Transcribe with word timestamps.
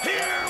Here 0.00 0.41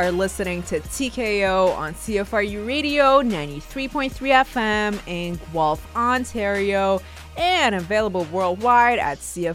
are 0.00 0.10
listening 0.10 0.62
to 0.62 0.80
TKO 0.80 1.76
on 1.76 1.92
CFRU 1.92 2.66
Radio 2.66 3.20
93.3 3.20 4.10
FM 4.10 4.98
in 5.06 5.38
Guelph, 5.52 5.86
Ontario, 5.94 7.02
and 7.36 7.74
available 7.74 8.24
worldwide 8.32 8.98
at 8.98 9.18
CFRU.ca. 9.18 9.54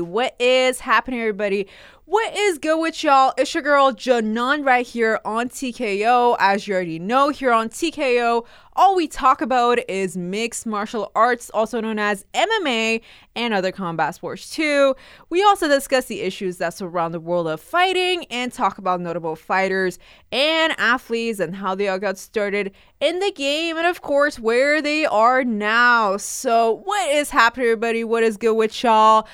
What 0.00 0.36
is 0.40 0.80
happening, 0.80 1.20
everybody? 1.20 1.68
What 2.08 2.36
is 2.36 2.58
good 2.58 2.80
with 2.80 3.02
y'all? 3.02 3.34
It's 3.36 3.52
your 3.52 3.64
girl 3.64 3.90
Janan 3.90 4.64
right 4.64 4.86
here 4.86 5.18
on 5.24 5.48
TKO. 5.48 6.36
As 6.38 6.68
you 6.68 6.74
already 6.74 7.00
know, 7.00 7.30
here 7.30 7.50
on 7.50 7.68
TKO, 7.68 8.46
all 8.76 8.94
we 8.94 9.08
talk 9.08 9.40
about 9.40 9.80
is 9.90 10.16
mixed 10.16 10.66
martial 10.66 11.10
arts, 11.16 11.50
also 11.50 11.80
known 11.80 11.98
as 11.98 12.24
MMA, 12.32 13.00
and 13.34 13.52
other 13.52 13.72
combat 13.72 14.14
sports 14.14 14.50
too. 14.50 14.94
We 15.30 15.42
also 15.42 15.66
discuss 15.66 16.04
the 16.04 16.20
issues 16.20 16.58
that 16.58 16.74
surround 16.74 17.12
the 17.12 17.18
world 17.18 17.48
of 17.48 17.60
fighting 17.60 18.24
and 18.26 18.52
talk 18.52 18.78
about 18.78 19.00
notable 19.00 19.34
fighters 19.34 19.98
and 20.30 20.74
athletes 20.78 21.40
and 21.40 21.56
how 21.56 21.74
they 21.74 21.88
all 21.88 21.98
got 21.98 22.18
started 22.18 22.70
in 23.00 23.18
the 23.18 23.32
game 23.32 23.76
and, 23.76 23.86
of 23.88 24.02
course, 24.02 24.38
where 24.38 24.80
they 24.80 25.06
are 25.06 25.42
now. 25.42 26.18
So, 26.18 26.82
what 26.84 27.10
is 27.10 27.30
happening, 27.30 27.66
everybody? 27.66 28.04
What 28.04 28.22
is 28.22 28.36
good 28.36 28.54
with 28.54 28.80
y'all? 28.84 29.26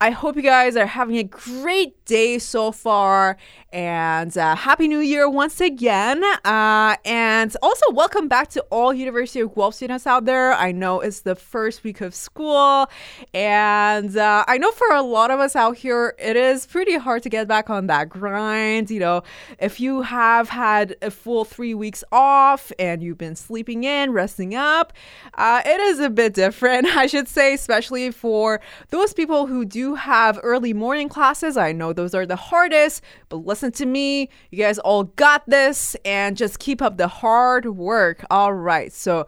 I 0.00 0.10
hope 0.10 0.36
you 0.36 0.42
guys 0.42 0.76
are 0.76 0.86
having 0.86 1.16
a 1.16 1.24
great 1.24 1.95
day 2.06 2.38
so 2.38 2.72
far 2.72 3.36
and 3.72 4.38
uh, 4.38 4.56
happy 4.56 4.88
new 4.88 5.00
year 5.00 5.28
once 5.28 5.60
again. 5.60 6.24
Uh, 6.44 6.96
and 7.04 7.54
also 7.60 7.90
welcome 7.90 8.28
back 8.28 8.48
to 8.48 8.60
all 8.70 8.94
university 8.94 9.40
of 9.40 9.54
guelph 9.54 9.74
students 9.74 10.06
out 10.06 10.24
there. 10.24 10.54
I 10.54 10.72
know 10.72 11.00
it's 11.00 11.20
the 11.20 11.34
first 11.34 11.84
week 11.84 12.00
of 12.00 12.14
school 12.14 12.88
and 13.34 14.16
uh, 14.16 14.44
i 14.48 14.56
know 14.58 14.70
for 14.70 14.88
a 14.92 15.02
lot 15.02 15.30
of 15.30 15.40
us 15.40 15.56
out 15.56 15.76
here 15.76 16.14
it 16.18 16.36
is 16.36 16.66
pretty 16.66 16.96
hard 16.96 17.22
to 17.22 17.28
get 17.28 17.48
back 17.48 17.68
on 17.68 17.86
that 17.88 18.08
grind. 18.08 18.90
You 18.90 19.00
know 19.00 19.22
if 19.58 19.80
you 19.80 20.02
have 20.02 20.48
had 20.48 20.96
a 21.02 21.10
full 21.10 21.44
three 21.44 21.74
weeks 21.74 22.02
off 22.12 22.72
and 22.78 23.02
you've 23.02 23.18
been 23.18 23.36
sleeping 23.36 23.84
in 23.84 24.12
resting 24.12 24.54
up 24.54 24.92
uh, 25.34 25.62
it 25.66 25.80
is 25.80 25.98
a 26.00 26.08
bit 26.08 26.34
different 26.34 26.86
i 26.96 27.06
should 27.06 27.28
say 27.28 27.54
especially 27.54 28.10
for 28.10 28.60
those 28.90 29.12
people 29.12 29.46
who 29.46 29.64
do 29.64 29.94
have 29.94 30.38
early 30.42 30.72
morning 30.72 31.08
classes. 31.08 31.56
I 31.56 31.72
know 31.72 31.92
those 31.96 32.14
are 32.14 32.26
the 32.26 32.36
hardest 32.36 33.02
but 33.28 33.38
listen 33.38 33.72
to 33.72 33.86
me. 33.86 34.28
You 34.50 34.58
guys 34.58 34.78
all 34.78 35.04
got 35.04 35.48
this 35.48 35.96
and 36.04 36.36
just 36.36 36.58
keep 36.58 36.80
up 36.82 36.96
the 36.96 37.08
hard 37.08 37.66
work. 37.66 38.24
All 38.30 38.52
right. 38.52 38.92
So 38.92 39.26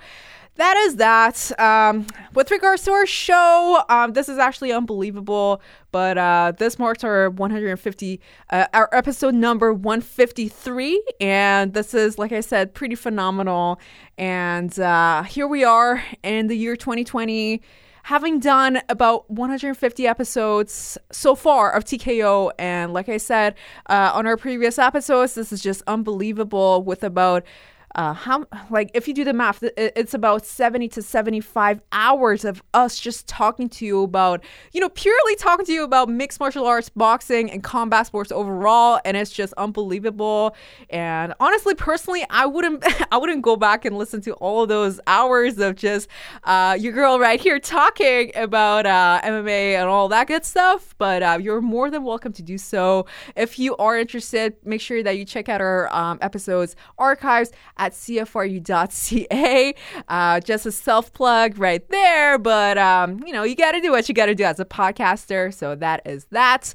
that 0.56 0.76
is 0.76 0.96
that. 0.96 1.58
Um, 1.60 2.06
with 2.34 2.50
regards 2.50 2.82
to 2.84 2.90
our 2.90 3.06
show, 3.06 3.82
um, 3.88 4.12
this 4.12 4.28
is 4.28 4.38
actually 4.38 4.72
unbelievable, 4.72 5.62
but 5.92 6.18
uh, 6.18 6.52
this 6.58 6.80
marks 6.80 7.04
our 7.04 7.30
150, 7.30 8.20
uh, 8.50 8.66
our 8.74 8.88
episode 8.92 9.34
number 9.34 9.72
153, 9.72 11.02
and 11.20 11.74
this 11.74 11.94
is, 11.94 12.18
like 12.18 12.32
I 12.32 12.40
said, 12.40 12.74
pretty 12.74 12.96
phenomenal. 12.96 13.80
And 14.18 14.76
uh, 14.80 15.22
here 15.22 15.46
we 15.46 15.62
are 15.62 16.02
in 16.24 16.48
the 16.48 16.56
year 16.56 16.74
2020 16.74 17.62
having 18.08 18.40
done 18.40 18.80
about 18.88 19.30
150 19.30 20.06
episodes 20.06 20.96
so 21.12 21.34
far 21.34 21.70
of 21.70 21.84
TKO. 21.84 22.50
And 22.58 22.94
like 22.94 23.10
I 23.10 23.18
said 23.18 23.54
uh, 23.90 24.12
on 24.14 24.26
our 24.26 24.38
previous 24.38 24.78
episodes, 24.78 25.34
this 25.34 25.52
is 25.52 25.60
just 25.60 25.82
unbelievable 25.86 26.82
with 26.82 27.04
about 27.04 27.44
uh, 27.98 28.12
how 28.12 28.46
like 28.70 28.92
if 28.94 29.08
you 29.08 29.12
do 29.12 29.24
the 29.24 29.32
math 29.32 29.60
it's 29.76 30.14
about 30.14 30.46
70 30.46 30.86
to 30.90 31.02
75 31.02 31.80
hours 31.90 32.44
of 32.44 32.62
us 32.72 32.96
just 32.96 33.26
talking 33.26 33.68
to 33.70 33.84
you 33.84 34.04
about 34.04 34.44
you 34.72 34.80
know 34.80 34.88
purely 34.90 35.34
talking 35.34 35.66
to 35.66 35.72
you 35.72 35.82
about 35.82 36.08
mixed 36.08 36.38
martial 36.38 36.64
arts 36.64 36.88
boxing 36.88 37.50
and 37.50 37.64
combat 37.64 38.06
sports 38.06 38.30
overall 38.30 39.00
and 39.04 39.16
it's 39.16 39.32
just 39.32 39.52
unbelievable. 39.54 40.54
And 40.90 41.34
honestly 41.40 41.74
personally 41.74 42.24
i 42.30 42.46
wouldn't 42.46 42.84
i 43.12 43.16
wouldn't 43.16 43.42
go 43.42 43.56
back 43.56 43.84
and 43.84 43.98
listen 43.98 44.20
to 44.22 44.32
all 44.34 44.62
of 44.62 44.68
those 44.68 45.00
hours 45.08 45.58
of 45.58 45.74
just 45.74 46.08
uh, 46.44 46.76
your 46.78 46.92
girl 46.92 47.18
right 47.18 47.40
here 47.40 47.58
talking 47.58 48.30
about 48.36 48.86
uh, 48.86 49.20
mma 49.24 49.74
and 49.74 49.88
all 49.88 50.08
that 50.08 50.28
good 50.28 50.44
stuff. 50.44 50.94
But 50.98 51.24
uh, 51.24 51.38
you're 51.42 51.60
more 51.60 51.90
than 51.90 52.04
welcome 52.04 52.32
to 52.34 52.42
do 52.42 52.58
so. 52.58 53.06
If 53.34 53.58
you 53.58 53.76
are 53.78 53.98
interested 53.98 54.54
make 54.64 54.80
sure 54.80 55.02
that 55.02 55.18
you 55.18 55.24
check 55.24 55.48
out 55.48 55.60
our 55.60 55.92
um, 55.92 56.18
episodes 56.22 56.76
archives 56.96 57.50
at 57.76 57.87
cfru.ca. 57.92 59.74
Uh, 60.08 60.40
just 60.40 60.66
a 60.66 60.72
self 60.72 61.12
plug 61.12 61.58
right 61.58 61.86
there, 61.88 62.38
but 62.38 62.78
um, 62.78 63.22
you 63.26 63.32
know, 63.32 63.42
you 63.42 63.54
got 63.54 63.72
to 63.72 63.80
do 63.80 63.90
what 63.90 64.08
you 64.08 64.14
got 64.14 64.26
to 64.26 64.34
do 64.34 64.44
as 64.44 64.60
a 64.60 64.64
podcaster. 64.64 65.52
So 65.52 65.74
that 65.76 66.02
is 66.06 66.26
that. 66.30 66.74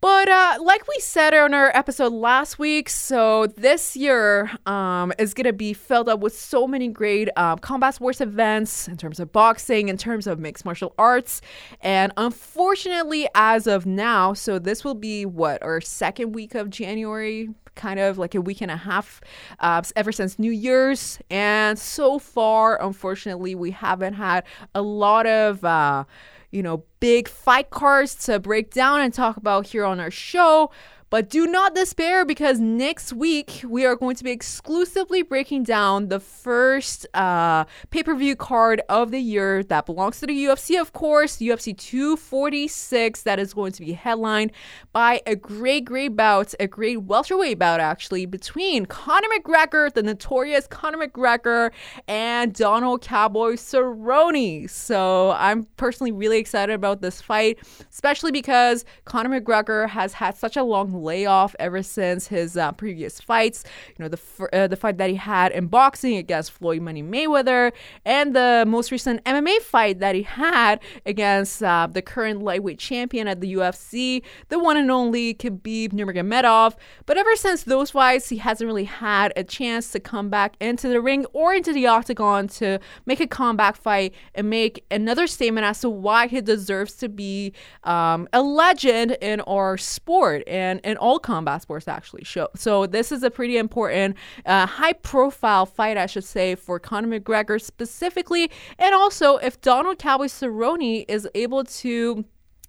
But 0.00 0.28
uh, 0.28 0.58
like 0.62 0.86
we 0.86 0.96
said 1.00 1.34
on 1.34 1.54
our 1.54 1.76
episode 1.76 2.12
last 2.12 2.56
week, 2.56 2.88
so 2.88 3.48
this 3.48 3.96
year 3.96 4.48
um, 4.64 5.12
is 5.18 5.34
going 5.34 5.46
to 5.46 5.52
be 5.52 5.72
filled 5.72 6.08
up 6.08 6.20
with 6.20 6.38
so 6.38 6.68
many 6.68 6.86
great 6.86 7.28
um, 7.36 7.58
combat 7.58 7.96
sports 7.96 8.20
events 8.20 8.86
in 8.86 8.96
terms 8.96 9.18
of 9.18 9.32
boxing, 9.32 9.88
in 9.88 9.96
terms 9.96 10.28
of 10.28 10.38
mixed 10.38 10.64
martial 10.64 10.94
arts. 10.98 11.40
And 11.80 12.12
unfortunately, 12.16 13.28
as 13.34 13.66
of 13.66 13.86
now, 13.86 14.34
so 14.34 14.60
this 14.60 14.84
will 14.84 14.94
be 14.94 15.26
what, 15.26 15.60
our 15.64 15.80
second 15.80 16.32
week 16.32 16.54
of 16.54 16.70
January, 16.70 17.48
kind 17.78 17.98
of 17.98 18.18
like 18.18 18.34
a 18.34 18.40
week 18.42 18.60
and 18.60 18.70
a 18.70 18.76
half 18.76 19.22
uh, 19.60 19.80
ever 19.96 20.12
since 20.12 20.38
New 20.38 20.52
Year's. 20.52 21.18
And 21.30 21.78
so 21.78 22.18
far, 22.18 22.80
unfortunately, 22.82 23.54
we 23.54 23.70
haven't 23.70 24.14
had 24.14 24.44
a 24.74 24.82
lot 24.82 25.26
of. 25.26 25.64
Uh, 25.64 26.04
you 26.50 26.62
know, 26.62 26.82
big 26.98 27.28
fight 27.28 27.68
cards 27.68 28.14
to 28.24 28.38
break 28.38 28.72
down 28.72 29.02
and 29.02 29.12
talk 29.12 29.36
about 29.36 29.66
here 29.66 29.84
on 29.84 30.00
our 30.00 30.10
show. 30.10 30.70
But 31.10 31.30
do 31.30 31.46
not 31.46 31.74
despair 31.74 32.26
because 32.26 32.60
next 32.60 33.14
week 33.14 33.62
we 33.66 33.86
are 33.86 33.96
going 33.96 34.14
to 34.16 34.24
be 34.24 34.30
exclusively 34.30 35.22
breaking 35.22 35.62
down 35.62 36.08
the 36.08 36.20
first 36.20 37.06
uh, 37.14 37.64
pay 37.88 38.02
per 38.02 38.14
view 38.14 38.36
card 38.36 38.82
of 38.90 39.10
the 39.10 39.18
year 39.18 39.62
that 39.64 39.86
belongs 39.86 40.20
to 40.20 40.26
the 40.26 40.44
UFC, 40.44 40.78
of 40.78 40.92
course, 40.92 41.38
UFC 41.38 41.76
246, 41.76 43.22
that 43.22 43.38
is 43.38 43.54
going 43.54 43.72
to 43.72 43.80
be 43.80 43.92
headlined 43.92 44.52
by 44.92 45.22
a 45.26 45.34
great, 45.34 45.86
great 45.86 46.14
bout, 46.14 46.52
a 46.60 46.66
great 46.66 46.98
welterweight 46.98 47.58
bout 47.58 47.80
actually, 47.80 48.26
between 48.26 48.84
Conor 48.84 49.28
McGregor, 49.38 49.90
the 49.92 50.02
notorious 50.02 50.66
Conor 50.66 51.08
McGregor, 51.08 51.70
and 52.06 52.52
Donald 52.52 53.00
Cowboy 53.00 53.52
Cerrone. 53.54 54.68
So 54.68 55.30
I'm 55.32 55.64
personally 55.78 56.12
really 56.12 56.36
excited 56.36 56.74
about 56.74 57.00
this 57.00 57.22
fight, 57.22 57.58
especially 57.90 58.30
because 58.30 58.84
Conor 59.06 59.40
McGregor 59.40 59.88
has 59.88 60.12
had 60.12 60.36
such 60.36 60.58
a 60.58 60.62
long 60.62 60.97
layoff 60.98 61.54
ever 61.58 61.82
since 61.82 62.26
his 62.28 62.56
uh, 62.56 62.72
previous 62.72 63.20
fights. 63.20 63.64
You 63.96 64.04
know, 64.04 64.08
the 64.08 64.18
f- 64.18 64.48
uh, 64.52 64.66
the 64.66 64.76
fight 64.76 64.98
that 64.98 65.10
he 65.10 65.16
had 65.16 65.52
in 65.52 65.66
boxing 65.66 66.16
against 66.16 66.52
Floyd 66.52 66.82
Money 66.82 67.02
Mayweather, 67.02 67.72
and 68.04 68.34
the 68.34 68.64
most 68.66 68.90
recent 68.90 69.22
MMA 69.24 69.60
fight 69.60 70.00
that 70.00 70.14
he 70.14 70.22
had 70.22 70.80
against 71.06 71.62
uh, 71.62 71.88
the 71.90 72.02
current 72.02 72.42
lightweight 72.42 72.78
champion 72.78 73.28
at 73.28 73.40
the 73.40 73.54
UFC, 73.54 74.22
the 74.48 74.58
one 74.58 74.76
and 74.76 74.90
only 74.90 75.34
Khabib 75.34 75.92
Nurmagomedov. 75.92 76.74
But 77.06 77.16
ever 77.16 77.34
since 77.36 77.62
those 77.64 77.90
fights, 77.90 78.28
he 78.28 78.38
hasn't 78.38 78.66
really 78.66 78.84
had 78.84 79.32
a 79.36 79.44
chance 79.44 79.90
to 79.92 80.00
come 80.00 80.28
back 80.28 80.56
into 80.60 80.88
the 80.88 81.00
ring 81.00 81.24
or 81.32 81.54
into 81.54 81.72
the 81.72 81.86
octagon 81.86 82.48
to 82.48 82.78
make 83.06 83.20
a 83.20 83.26
comeback 83.26 83.76
fight 83.76 84.14
and 84.34 84.50
make 84.50 84.84
another 84.90 85.26
statement 85.26 85.66
as 85.66 85.80
to 85.80 85.90
why 85.90 86.26
he 86.26 86.40
deserves 86.40 86.94
to 86.94 87.08
be 87.08 87.52
um, 87.84 88.28
a 88.32 88.42
legend 88.42 89.16
in 89.20 89.40
our 89.42 89.76
sport 89.76 90.42
and 90.46 90.80
in 90.88 90.96
all 90.96 91.18
combat 91.18 91.60
sports 91.60 91.86
actually 91.86 92.24
show. 92.24 92.48
So 92.56 92.86
this 92.86 93.12
is 93.12 93.22
a 93.22 93.30
pretty 93.30 93.58
important, 93.58 94.16
uh, 94.46 94.64
high 94.64 94.94
profile 94.94 95.66
fight, 95.66 95.98
I 95.98 96.06
should 96.06 96.24
say, 96.24 96.54
for 96.54 96.80
Conor 96.80 97.20
McGregor 97.20 97.60
specifically, 97.60 98.50
and 98.78 98.94
also 98.94 99.36
if 99.36 99.60
Donald 99.60 99.98
Cowboy 99.98 100.26
Cerrone 100.26 101.04
is 101.06 101.28
able 101.34 101.64
to 101.64 102.24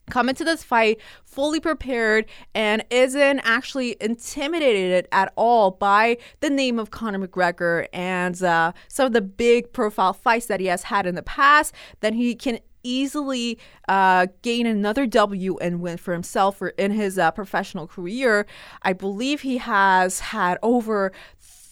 come 0.10 0.28
into 0.28 0.44
this 0.44 0.64
fight 0.64 1.00
fully 1.24 1.60
prepared 1.60 2.26
and 2.54 2.84
isn't 2.90 3.40
actually 3.42 3.96
intimidated 4.02 5.08
at 5.12 5.32
all 5.36 5.72
by 5.72 6.18
the 6.42 6.50
name 6.50 6.80
of 6.80 6.92
Conor 6.92 7.26
McGregor 7.26 7.88
and 7.94 8.42
uh, 8.44 8.74
some 8.88 9.06
of 9.06 9.14
the 9.14 9.22
big 9.22 9.72
profile 9.72 10.14
fights 10.14 10.48
that 10.48 10.60
he 10.60 10.66
has 10.66 10.84
had 10.84 11.06
in 11.06 11.16
the 11.16 11.24
past, 11.24 11.74
then 12.02 12.16
he 12.16 12.36
can 12.36 12.60
easily 12.84 13.58
uh, 13.88 14.28
gain 14.42 14.66
another 14.66 15.06
W 15.06 15.58
and 15.58 15.82
win 15.82 15.98
for 15.98 16.14
himself 16.14 16.62
in 16.78 16.92
his 16.92 17.18
uh, 17.18 17.32
professional 17.32 17.88
career. 17.88 18.46
I 18.82 18.94
believe 18.94 19.42
he 19.42 19.58
has 19.58 20.20
had 20.20 20.58
over 20.62 21.12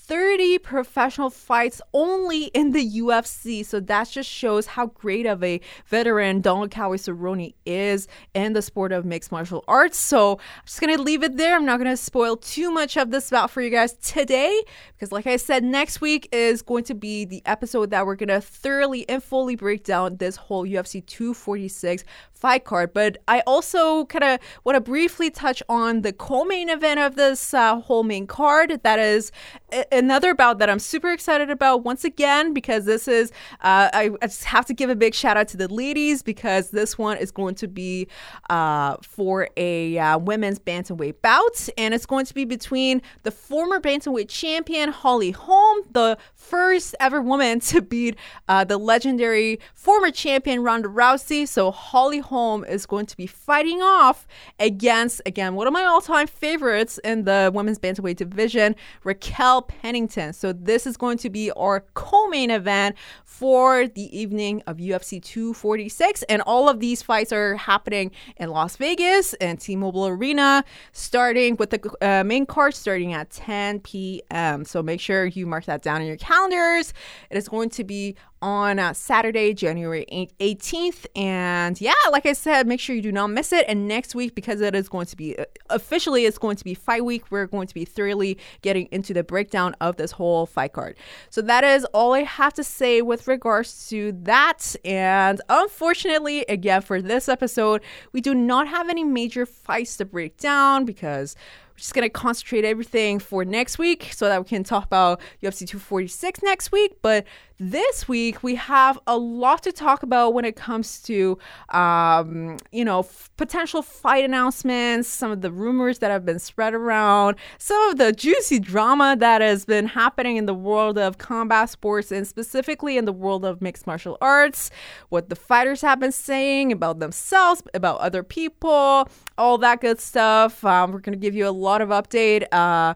30 0.07 0.59
professional 0.59 1.30
fights 1.30 1.81
only 1.94 2.45
in 2.45 2.71
the 2.71 3.00
UFC. 3.01 3.65
So 3.65 3.81
that 3.81 4.09
just 4.09 4.30
shows 4.30 4.65
how 4.65 4.86
great 4.88 5.25
of 5.25 5.44
a 5.44 5.59
veteran 5.86 6.39
Donald 6.39 6.71
Cowboy 6.71 6.95
Cerrone 6.95 7.54
is 7.65 8.07
in 8.33 8.54
the 8.54 8.62
sport 8.62 8.94
of 8.94 9.04
mixed 9.04 9.33
martial 9.33 9.65
arts. 9.68 9.98
So 9.98 10.33
I'm 10.33 10.65
just 10.65 10.80
going 10.80 10.95
to 10.95 11.04
leave 11.04 11.24
it 11.24 11.36
there. 11.36 11.56
I'm 11.56 11.65
not 11.65 11.77
going 11.77 11.92
to 11.92 11.98
spoil 11.98 12.38
too 12.38 12.71
much 12.71 12.95
of 12.95 13.12
this 13.12 13.30
bout 13.30 13.51
for 13.51 13.62
you 13.62 13.69
guys 13.69 13.94
today 13.95 14.63
because, 14.94 15.12
like 15.12 15.27
I 15.27 15.36
said, 15.36 15.65
next 15.65 16.00
week 16.00 16.30
is 16.31 16.62
going 16.62 16.86
to 16.86 16.95
be 16.95 17.25
the 17.25 17.42
episode 17.45 17.89
that 17.89 18.06
we're 18.06 18.15
going 18.15 18.30
to 18.30 18.39
thoroughly 18.39 19.07
and 19.10 19.21
fully 19.21 19.57
break 19.57 19.83
down 19.83 20.18
this 20.18 20.38
whole 20.38 20.65
UFC 20.65 21.06
246 21.06 22.06
fight 22.38 22.63
card. 22.63 22.94
But 22.94 23.18
I 23.28 23.42
also 23.42 24.06
kind 24.06 24.24
of 24.24 24.39
want 24.63 24.75
to 24.75 24.81
briefly 24.81 25.30
touch 25.30 25.62
on 25.68 26.01
the 26.01 26.13
co-main 26.13 26.69
event 26.69 27.00
of 27.00 27.16
this 27.16 27.54
uh, 27.54 27.80
whole 27.80 28.04
main 28.04 28.28
card. 28.28 28.81
That 28.84 29.00
is 29.00 29.31
a- 29.72 29.86
another 29.92 30.34
bout 30.34 30.60
that 30.60 30.69
I'm 30.69 30.80
super 30.80 31.12
excited 31.12 31.50
about 31.50 31.84
once 31.84 32.04
again 32.04 32.54
because 32.54 32.86
this 32.86 33.07
is 33.07 33.31
uh, 33.62 33.89
I, 33.94 34.12
I, 34.22 34.28
just 34.28 34.45
have 34.45 34.66
to 34.68 34.74
give 34.74 34.89
a 34.89 34.95
big 34.95 35.13
shout 35.13 35.38
out 35.38 35.48
to 35.50 35.57
the 35.57 35.68
ladies 35.68 36.22
because 36.22 36.69
this 36.69 36.98
one 36.98 37.18
is 37.18 37.31
going 37.31 37.56
to 37.56 37.68
be 37.68 38.07
uh, 38.50 38.98
for 39.01 39.50
a 39.57 39.98
uh, 39.98 40.18
women's 40.18 40.60
bantamweight 40.60 41.22
bout 41.22 41.69
and 41.78 41.94
it's 41.94 42.06
going 42.06 42.25
to 42.25 42.34
be 42.34 42.45
between 42.45 43.01
the 43.24 43.31
former 43.31 43.80
bantamweight 43.80 44.30
champion 44.30 44.89
Holly 44.92 45.31
Holm, 45.31 45.84
the 45.92 46.18
first 46.36 46.95
ever 47.00 47.22
woman 47.22 47.60
to 47.72 47.81
beat 47.81 48.16
uh, 48.48 48.63
the 48.63 48.78
legendary 48.78 49.60
former 49.74 50.12
champion 50.12 50.63
Ronda 50.63 50.88
Rousey. 50.88 51.48
So 51.48 51.72
Holly 51.72 52.19
Holm 52.27 52.65
is 52.65 52.85
going 52.85 53.06
to 53.06 53.15
be 53.15 53.25
fighting 53.25 53.81
off 53.81 54.27
against, 54.59 55.21
again, 55.25 55.56
one 55.56 55.65
of 55.65 55.74
my 55.74 55.85
all 55.85 56.01
time 56.01 56.27
favorites 56.27 57.00
in 57.03 57.24
the 57.24 57.51
women's 57.53 57.79
bantamweight 57.79 58.18
division, 58.18 58.75
Raquel 59.03 59.62
Pennington. 59.62 60.33
So 60.33 60.51
this 60.51 60.85
is 60.85 60.97
going 60.97 61.18
to 61.19 61.29
be 61.29 61.51
our 61.51 61.85
co 61.94 62.27
main 62.27 62.51
event 62.51 62.97
for 63.24 63.88
the 63.88 64.18
evening 64.18 64.62
of 64.68 64.77
UFC 64.77 65.21
246. 65.24 66.24
And 66.24 66.41
all 66.41 66.68
of 66.68 66.79
these 66.79 67.01
fights 67.01 67.31
are 67.31 67.56
happening 67.56 68.12
in 68.35 68.50
Las 68.50 68.75
Vegas 68.75 69.33
and 69.35 69.59
T 69.59 69.75
Mobile 69.75 70.07
Arena, 70.07 70.65
starting 70.91 71.56
with 71.56 71.69
the 71.69 71.91
uh, 72.01 72.24
main 72.24 72.45
card 72.45 72.75
starting 72.75 73.13
at 73.13 73.29
10 73.29 73.79
p.m. 73.79 74.65
So 74.65 74.83
make 74.83 75.00
sure 75.00 75.25
you 75.25 75.45
mark 75.45 75.65
that 75.65 75.81
down 75.81 76.01
in 76.01 76.07
your 76.07 76.18
calendars. 76.18 76.94
It 77.29 77.38
is 77.38 77.47
going 77.47 77.69
to 77.71 77.83
be 77.83 78.15
on 78.42 78.80
uh, 78.80 78.94
Saturday, 78.94 79.54
January 79.54 80.06
18th. 80.39 81.06
And 81.16 81.80
yeah, 81.81 81.94
like 82.12 82.25
I 82.25 82.34
said, 82.34 82.68
make 82.68 82.80
sure 82.80 82.95
you 82.95 83.01
do 83.01 83.12
not 83.12 83.28
miss 83.28 83.51
it. 83.51 83.66
And 83.68 83.88
next 83.88 84.16
week, 84.16 84.36
because 84.36 84.62
it 84.62 84.75
is 84.75 84.89
going 84.89 85.07
to 85.07 85.16
be 85.16 85.38
uh, 85.38 85.45
officially, 85.69 86.25
it's 86.25 86.38
going 86.38 86.56
to 86.57 86.63
be 86.63 86.74
fight 86.74 87.04
week, 87.04 87.31
we're 87.31 87.48
going 87.48 87.68
to 87.68 87.74
be 87.74 87.86
thoroughly 87.86 88.38
getting 88.62 88.88
into 88.92 89.13
the 89.13 89.24
breakdown 89.24 89.75
of 89.81 89.98
this 89.98 90.12
whole 90.12 90.45
fight 90.45 90.74
card. 90.74 90.98
So 91.30 91.42
that 91.42 91.63
is 91.63 91.86
all 91.86 92.13
I 92.13 92.24
have 92.24 92.54
to 92.56 92.63
say 92.63 93.01
with 93.01 93.28
regards 93.28 93.89
to 93.89 94.12
that. 94.24 94.75
And 94.86 95.42
unfortunately, 95.50 96.45
again, 96.48 96.81
for 96.81 97.01
this 97.01 97.28
episode, 97.28 97.81
we 98.12 98.22
do 98.22 98.34
not 98.34 98.68
have 98.68 98.89
any 98.89 99.04
major 99.04 99.45
fights 99.45 99.98
to 99.98 100.06
break 100.06 100.38
down 100.38 100.86
because 100.86 101.36
just 101.77 101.94
gonna 101.94 102.09
concentrate 102.09 102.65
everything 102.65 103.19
for 103.19 103.45
next 103.45 103.77
week 103.77 104.09
so 104.12 104.27
that 104.27 104.41
we 104.41 104.47
can 104.47 104.63
talk 104.63 104.85
about 104.85 105.21
UFC 105.41 105.65
246 105.65 106.41
next 106.44 106.71
week. 106.71 106.94
But 107.01 107.25
this 107.59 108.07
week 108.07 108.44
we 108.44 108.53
have 108.56 109.00
a 109.07 109.18
lot 109.18 109.63
to 109.63 109.71
talk 109.71 110.03
about 110.03 110.33
when 110.33 110.45
it 110.45 110.56
comes 110.56 111.01
to, 111.01 111.39
um, 111.69 112.57
you 112.71 112.85
know, 112.85 113.00
f- 113.00 113.31
potential 113.38 113.81
fight 113.81 114.24
announcements, 114.24 115.07
some 115.09 115.31
of 115.31 115.41
the 115.41 115.51
rumors 115.51 116.00
that 116.00 116.12
have 116.12 116.24
been 116.24 116.38
spread 116.38 116.75
around, 116.75 117.35
some 117.57 117.81
of 117.89 117.97
the 117.97 118.12
juicy 118.12 118.59
drama 118.59 119.15
that 119.18 119.41
has 119.41 119.65
been 119.65 119.88
happening 119.88 120.38
in 120.38 120.45
the 120.45 120.53
world 120.53 120.97
of 121.00 121.18
combat 121.18 121.69
sports 121.69 122.12
and 122.12 122.27
specifically 122.27 122.95
in 122.97 123.06
the 123.06 123.13
world 123.13 123.44
of 123.44 123.59
mixed 123.62 123.88
martial 123.88 124.18
arts, 124.21 124.69
what 125.09 125.29
the 125.29 125.35
fighters 125.35 125.81
have 125.81 126.00
been 126.00 126.12
saying 126.12 126.71
about 126.71 127.00
themselves, 127.00 127.63
about 127.74 128.00
other 128.00 128.21
people, 128.21 129.09
all 129.38 129.57
that 129.57 129.81
good 129.81 130.00
stuff. 130.00 130.63
Um, 130.63 130.91
we're 130.91 131.00
gonna 131.00 131.18
give 131.18 131.35
you 131.35 131.47
a 131.47 131.50
lot 131.68 131.81
of 131.81 131.90
update. 131.90 132.46
Uh, 132.52 132.94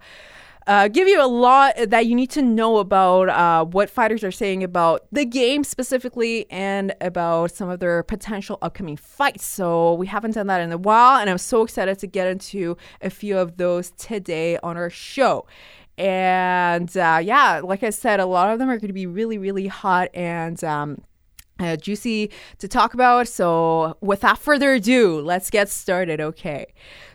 uh, 0.67 0.87
give 0.87 1.07
you 1.07 1.21
a 1.21 1.27
lot 1.27 1.73
that 1.87 2.05
you 2.05 2.15
need 2.15 2.29
to 2.29 2.41
know 2.41 2.77
about 2.77 3.29
uh, 3.29 3.65
what 3.65 3.89
fighters 3.89 4.23
are 4.23 4.31
saying 4.31 4.63
about 4.63 5.05
the 5.11 5.25
game 5.25 5.63
specifically 5.63 6.45
and 6.51 6.93
about 7.01 7.51
some 7.51 7.67
of 7.67 7.79
their 7.79 8.03
potential 8.03 8.59
upcoming 8.61 8.95
fights. 8.95 9.43
So 9.43 9.95
we 9.95 10.05
haven't 10.07 10.31
done 10.35 10.47
that 10.47 10.61
in 10.61 10.71
a 10.71 10.77
while, 10.77 11.19
and 11.19 11.29
I'm 11.29 11.39
so 11.39 11.63
excited 11.63 11.97
to 11.99 12.07
get 12.07 12.27
into 12.27 12.77
a 13.01 13.09
few 13.09 13.37
of 13.37 13.57
those 13.57 13.91
today 13.97 14.57
on 14.61 14.77
our 14.77 14.91
show. 14.91 15.47
And 15.97 16.95
uh, 16.95 17.19
yeah, 17.23 17.61
like 17.63 17.83
I 17.83 17.89
said, 17.89 18.19
a 18.19 18.25
lot 18.25 18.51
of 18.53 18.59
them 18.59 18.69
are 18.69 18.77
going 18.77 18.87
to 18.87 18.93
be 18.93 19.07
really, 19.07 19.37
really 19.37 19.67
hot 19.67 20.09
and. 20.13 20.63
Um, 20.63 21.01
uh, 21.61 21.77
juicy 21.77 22.31
to 22.57 22.67
talk 22.67 22.93
about. 22.93 23.27
So, 23.27 23.97
without 24.01 24.39
further 24.39 24.73
ado, 24.73 25.21
let's 25.21 25.49
get 25.49 25.69
started. 25.69 26.19
Okay. 26.19 26.65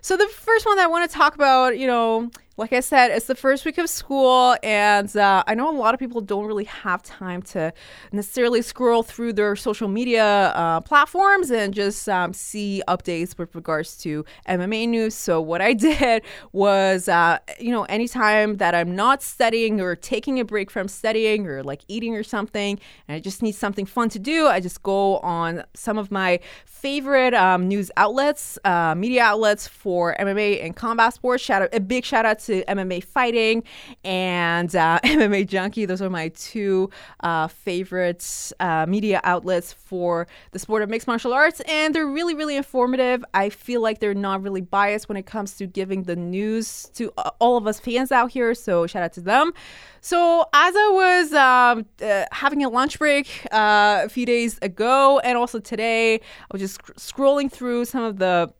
So, 0.01 0.17
the 0.17 0.29
first 0.29 0.65
one 0.65 0.77
that 0.77 0.85
I 0.85 0.89
want 0.89 1.11
to 1.11 1.15
talk 1.15 1.35
about, 1.35 1.79
you 1.79 1.87
know, 1.87 2.31
like 2.59 2.73
I 2.73 2.81
said, 2.81 3.11
it's 3.11 3.27
the 3.27 3.35
first 3.35 3.67
week 3.67 3.77
of 3.77 3.91
school, 3.91 4.57
and 4.63 5.15
uh, 5.15 5.45
I 5.47 5.55
know 5.55 5.69
a 5.69 5.77
lot 5.77 5.93
of 5.93 6.01
people 6.01 6.23
don't 6.23 6.47
really 6.47 6.65
have 6.65 7.03
time 7.03 7.43
to 7.43 7.71
necessarily 8.13 8.63
scroll 8.63 9.03
through 9.03 9.35
their 9.35 9.57
social 9.57 9.89
media 9.89 10.25
uh, 10.25 10.81
platforms 10.81 11.51
and 11.51 11.75
just 11.75 12.09
um, 12.09 12.33
see 12.33 12.83
updates 12.89 13.37
with 13.37 13.55
regards 13.55 13.99
to 13.99 14.25
MMA 14.49 14.89
news. 14.89 15.15
So, 15.15 15.39
what 15.39 15.61
I 15.61 15.73
did 15.75 16.23
was, 16.53 17.09
uh, 17.09 17.39
you 17.61 17.73
know, 17.73 17.85
anytime 17.85 18.57
that 18.57 18.75
I'm 18.75 18.97
not 18.97 19.23
studying 19.23 19.83
or 19.83 19.95
taking 19.95 20.41
a 20.41 20.45
break 20.45 20.71
from 20.71 20.89
studying 20.89 21.47
or 21.47 21.63
like 21.63 21.83
eating 21.89 22.17
or 22.17 22.23
something, 22.23 22.81
and 23.07 23.17
I 23.17 23.21
just 23.21 23.43
need 23.43 23.55
something 23.55 23.85
fun 23.85 24.09
to 24.11 24.19
do, 24.19 24.47
I 24.47 24.61
just 24.61 24.83
go 24.83 25.19
on 25.19 25.63
some 25.75 25.99
of 25.99 26.11
my 26.11 26.41
favorite 26.65 27.35
um, 27.35 27.69
news 27.69 27.91
outlets, 27.99 28.59
uh, 28.65 28.95
media 28.95 29.25
outlets 29.25 29.69
for 29.69 30.17
MMA 30.19 30.65
and 30.65 30.75
combat 30.75 31.13
sports. 31.13 31.43
Shout 31.43 31.61
out, 31.61 31.69
a 31.75 31.81
big 31.81 32.05
shout 32.05 32.25
out 32.25 32.39
to 32.47 32.65
MMA 32.65 33.05
Fighting 33.05 33.63
and 34.05 34.75
uh, 34.75 34.99
MMA 35.05 35.47
Junkie. 35.47 35.85
Those 35.85 36.03
are 36.03 36.11
my 36.11 36.29
two 36.29 36.91
uh, 37.21 37.49
favorite 37.49 38.53
uh, 38.61 38.87
media 38.87 39.21
outlets 39.25 39.73
for 39.73 40.27
the 40.53 40.59
sport 40.59 40.83
of 40.83 40.89
mixed 40.89 41.07
martial 41.07 41.33
arts, 41.33 41.61
and 41.69 41.95
they're 41.95 42.07
really, 42.07 42.35
really 42.35 42.57
informative. 42.57 43.25
I 43.35 43.51
feel 43.51 43.81
like 43.81 44.01
they're 44.01 44.15
not 44.15 44.43
really 44.43 44.61
biased 44.61 45.09
when 45.09 45.17
it 45.17 45.27
comes 45.27 45.57
to 45.57 45.67
giving 45.67 46.05
the 46.05 46.17
news 46.17 46.91
to 46.95 47.13
uh, 47.19 47.31
all 47.39 47.57
of 47.57 47.67
us 47.67 47.81
fans 47.81 48.13
out 48.13 48.31
here. 48.31 48.55
So 48.55 48.87
shout 48.87 49.03
out 49.03 49.13
to 49.15 49.21
them. 49.21 49.53
So 50.01 50.43
as 50.53 50.75
I 50.77 50.91
was 50.93 51.33
um, 51.33 51.87
uh, 52.01 52.27
having 52.31 52.65
a 52.65 52.69
lunch 52.69 52.99
break 52.99 53.47
uh, 53.51 54.03
a 54.05 54.09
few 54.09 54.25
days 54.25 54.59
ago, 54.63 55.19
and 55.21 55.37
also 55.37 55.59
today, 55.59 56.15
I 56.17 56.21
was 56.53 56.61
just 56.61 56.75
sc- 56.75 56.95
scrolling 56.95 57.51
through 57.51 57.87
some 57.87 58.05
of 58.05 58.19
the 58.19 58.53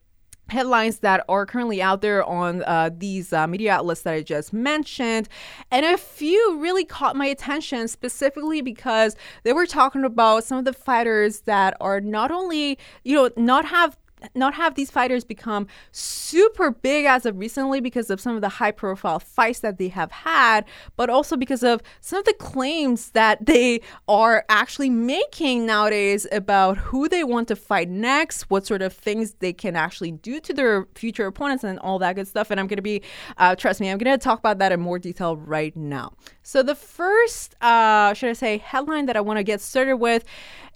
headlines 0.49 1.01
that 1.01 1.25
are 1.29 1.47
currently 1.47 1.83
out 1.83 2.03
there 2.03 2.25
on 2.25 2.63
uh, 2.65 2.91
these 2.97 3.33
uh, 3.33 3.47
media 3.47 3.73
outlets 3.73 4.03
that 4.03 4.15
I 4.15 4.23
just 4.23 4.53
mentioned. 4.53 5.29
And 5.71 5.85
a 5.85 5.97
few 5.97 6.59
really 6.61 6.85
caught 6.85 7.17
my 7.17 7.27
attention 7.27 7.89
specifically 7.89 8.63
because 8.63 9.17
they 9.43 9.53
were 9.53 9.67
talking 9.67 10.05
about 10.05 10.45
some 10.45 10.59
of 10.59 10.65
the 10.65 10.73
fighters 10.73 11.41
that 11.41 11.77
are 11.81 12.01
not 12.01 12.31
only, 12.31 12.79
you 13.05 13.15
know, 13.17 13.31
not 13.37 13.67
have 13.67 13.97
not 14.35 14.55
have 14.55 14.75
these 14.75 14.91
fighters 14.91 15.25
become 15.25 15.67
super 15.93 16.71
big 16.71 17.05
as 17.05 17.27
of 17.27 17.39
recently 17.39 17.81
because 17.81 18.11
of 18.11 18.21
some 18.21 18.35
of 18.35 18.41
the 18.41 18.49
high 18.49 18.71
profile 18.71 19.19
fights 19.19 19.61
that 19.61 19.79
they 19.79 19.89
have 19.89 20.11
had, 20.11 20.65
but 20.97 21.11
also 21.11 21.37
because 21.37 21.63
of 21.63 21.83
some 22.01 22.21
of 22.21 22.25
the 22.25 22.35
claims 22.35 23.11
that 23.11 23.45
they 23.45 23.81
are 24.09 24.45
actually 24.49 24.91
making 24.91 25.67
nowadays 25.67 26.27
about 26.33 26.79
who 26.79 27.09
they 27.09 27.25
want 27.25 27.49
to 27.49 27.57
fight 27.57 27.89
next, 27.89 28.51
what 28.51 28.67
sort 28.67 28.83
of 28.83 28.93
things 28.93 29.35
they 29.41 29.53
can 29.53 29.77
actually 29.77 30.13
do 30.13 30.41
to 30.41 30.55
their 30.55 30.87
future 30.95 31.27
opponents, 31.27 31.65
and 31.65 31.79
all 31.81 31.99
that 31.99 32.17
good 32.17 32.27
stuff. 32.27 32.51
And 32.51 32.59
I'm 32.59 32.67
going 32.67 32.77
to 32.77 32.83
be, 32.83 33.03
uh, 33.37 33.55
trust 33.57 33.81
me, 33.81 33.91
I'm 33.91 33.99
going 33.99 34.19
to 34.19 34.23
talk 34.23 34.39
about 34.39 34.59
that 34.59 34.73
in 34.73 34.81
more 34.81 34.99
detail 34.99 35.37
right 35.37 35.77
now. 35.77 36.13
So, 36.43 36.63
the 36.63 36.75
first, 36.75 37.55
uh, 37.61 38.15
should 38.15 38.31
I 38.31 38.35
say, 38.35 38.59
headline 38.59 39.07
that 39.07 39.17
I 39.17 39.21
want 39.21 39.39
to 39.39 39.45
get 39.45 39.61
started 39.61 39.97
with 39.97 40.25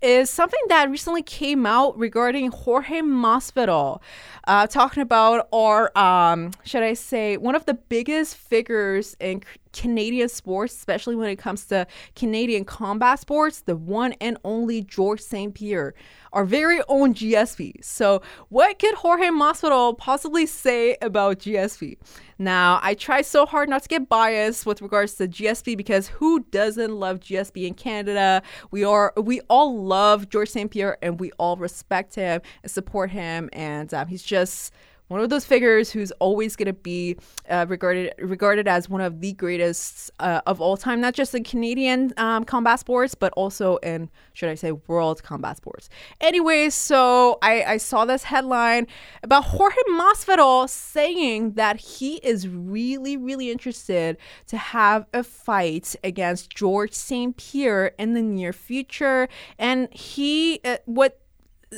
is 0.03 0.31
something 0.31 0.61
that 0.69 0.91
recently 0.91 1.23
came 1.23 1.67
out 1.67 1.97
regarding 1.99 2.51
Jorge 2.51 3.03
Masvidal, 3.31 4.01
uh, 4.47 4.67
talking 4.67 5.03
about, 5.03 5.49
or 5.53 5.97
um, 5.97 6.53
should 6.65 6.83
I 6.83 6.95
say, 6.95 7.37
one 7.37 7.55
of 7.55 7.65
the 7.67 7.75
biggest 7.75 8.37
figures 8.37 9.17
in 9.21 9.43
Canadian 9.73 10.29
sports, 10.29 10.75
especially 10.75 11.17
when 11.17 11.31
it 11.31 11.37
comes 11.37 11.67
to 11.67 11.87
Canadian 12.15 12.65
combat 12.65 13.21
sports, 13.21 13.61
the 13.61 13.77
one 13.77 14.15
and 14.21 14.37
only 14.45 14.83
George 14.83 15.21
St. 15.21 15.55
Pierre, 15.55 15.95
our 16.33 16.45
very 16.45 16.81
own 16.89 17.15
GSP. 17.15 17.85
So, 17.85 18.23
what 18.49 18.79
could 18.79 18.95
Jorge 18.95 19.29
Masvidal 19.29 19.97
possibly 19.97 20.47
say 20.47 20.97
about 21.03 21.41
GSP? 21.41 21.97
Now, 22.39 22.81
I 22.83 22.95
try 22.95 23.21
so 23.21 23.45
hard 23.45 23.69
not 23.69 23.83
to 23.83 23.89
get 23.89 24.09
biased 24.09 24.65
with 24.65 24.81
regards 24.81 25.15
to 25.17 25.29
GSP 25.29 25.77
because 25.77 26.09
who 26.09 26.41
doesn't 26.51 26.91
love 26.95 27.21
GSP 27.21 27.67
in 27.67 27.75
Canada? 27.75 28.43
We 28.71 28.83
are 28.85 29.13
we 29.17 29.41
all 29.51 29.83
love 29.85 30.29
George 30.31 30.49
St. 30.49 30.71
Pierre 30.71 30.97
and 31.03 31.21
we 31.21 31.33
all 31.33 31.57
respect 31.57 32.15
him 32.15 32.41
and 32.63 32.71
support 32.71 33.11
him, 33.11 33.51
and 33.53 33.93
um, 33.93 34.09
he's 34.09 34.23
just 34.23 34.73
one 35.11 35.21
of 35.21 35.29
those 35.29 35.45
figures 35.45 35.91
who's 35.91 36.13
always 36.21 36.55
going 36.55 36.67
to 36.67 36.73
be 36.73 37.17
uh, 37.49 37.67
regarded 37.69 38.15
regarded 38.19 38.69
as 38.69 38.89
one 38.89 39.01
of 39.01 39.21
the 39.21 39.33
greatest 39.33 40.09
uh, 40.21 40.41
of 40.47 40.61
all 40.61 40.77
time, 40.77 41.01
not 41.01 41.15
just 41.15 41.35
in 41.35 41.43
Canadian 41.43 42.13
um, 42.17 42.45
combat 42.45 42.79
sports, 42.79 43.17
but 43.17 43.33
also 43.33 43.79
in 43.79 44.09
should 44.35 44.49
I 44.49 44.55
say 44.55 44.71
world 44.71 45.21
combat 45.25 45.57
sports. 45.57 45.89
Anyways, 46.21 46.77
so 46.77 47.39
I, 47.43 47.65
I 47.65 47.77
saw 47.79 48.05
this 48.05 48.23
headline 48.23 48.87
about 49.25 49.47
Jorge 49.47 49.75
Masvidal 49.91 50.69
saying 50.69 51.55
that 51.55 51.81
he 51.81 52.19
is 52.19 52.47
really 52.47 53.17
really 53.17 53.51
interested 53.51 54.17
to 54.47 54.57
have 54.57 55.07
a 55.13 55.25
fight 55.25 55.97
against 56.05 56.51
George 56.51 56.93
St. 56.93 57.37
Pierre 57.37 57.89
in 57.99 58.15
the 58.15 58.23
near 58.23 58.53
future, 58.53 59.29
and 59.59 59.93
he 59.93 60.61
uh, 60.65 60.77
what 60.85 61.20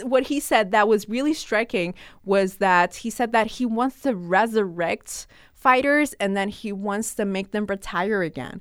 what 0.04 0.24
he 0.24 0.40
said 0.40 0.70
that 0.70 0.88
was 0.88 1.08
really 1.08 1.34
striking 1.34 1.94
was 2.24 2.56
that 2.56 2.96
he 2.96 3.10
said 3.10 3.32
that 3.32 3.46
he 3.46 3.66
wants 3.66 4.00
to 4.02 4.14
resurrect 4.14 5.26
fighters 5.54 6.12
and 6.14 6.36
then 6.36 6.48
he 6.48 6.72
wants 6.72 7.14
to 7.14 7.24
make 7.24 7.52
them 7.52 7.66
retire 7.66 8.22
again. 8.22 8.60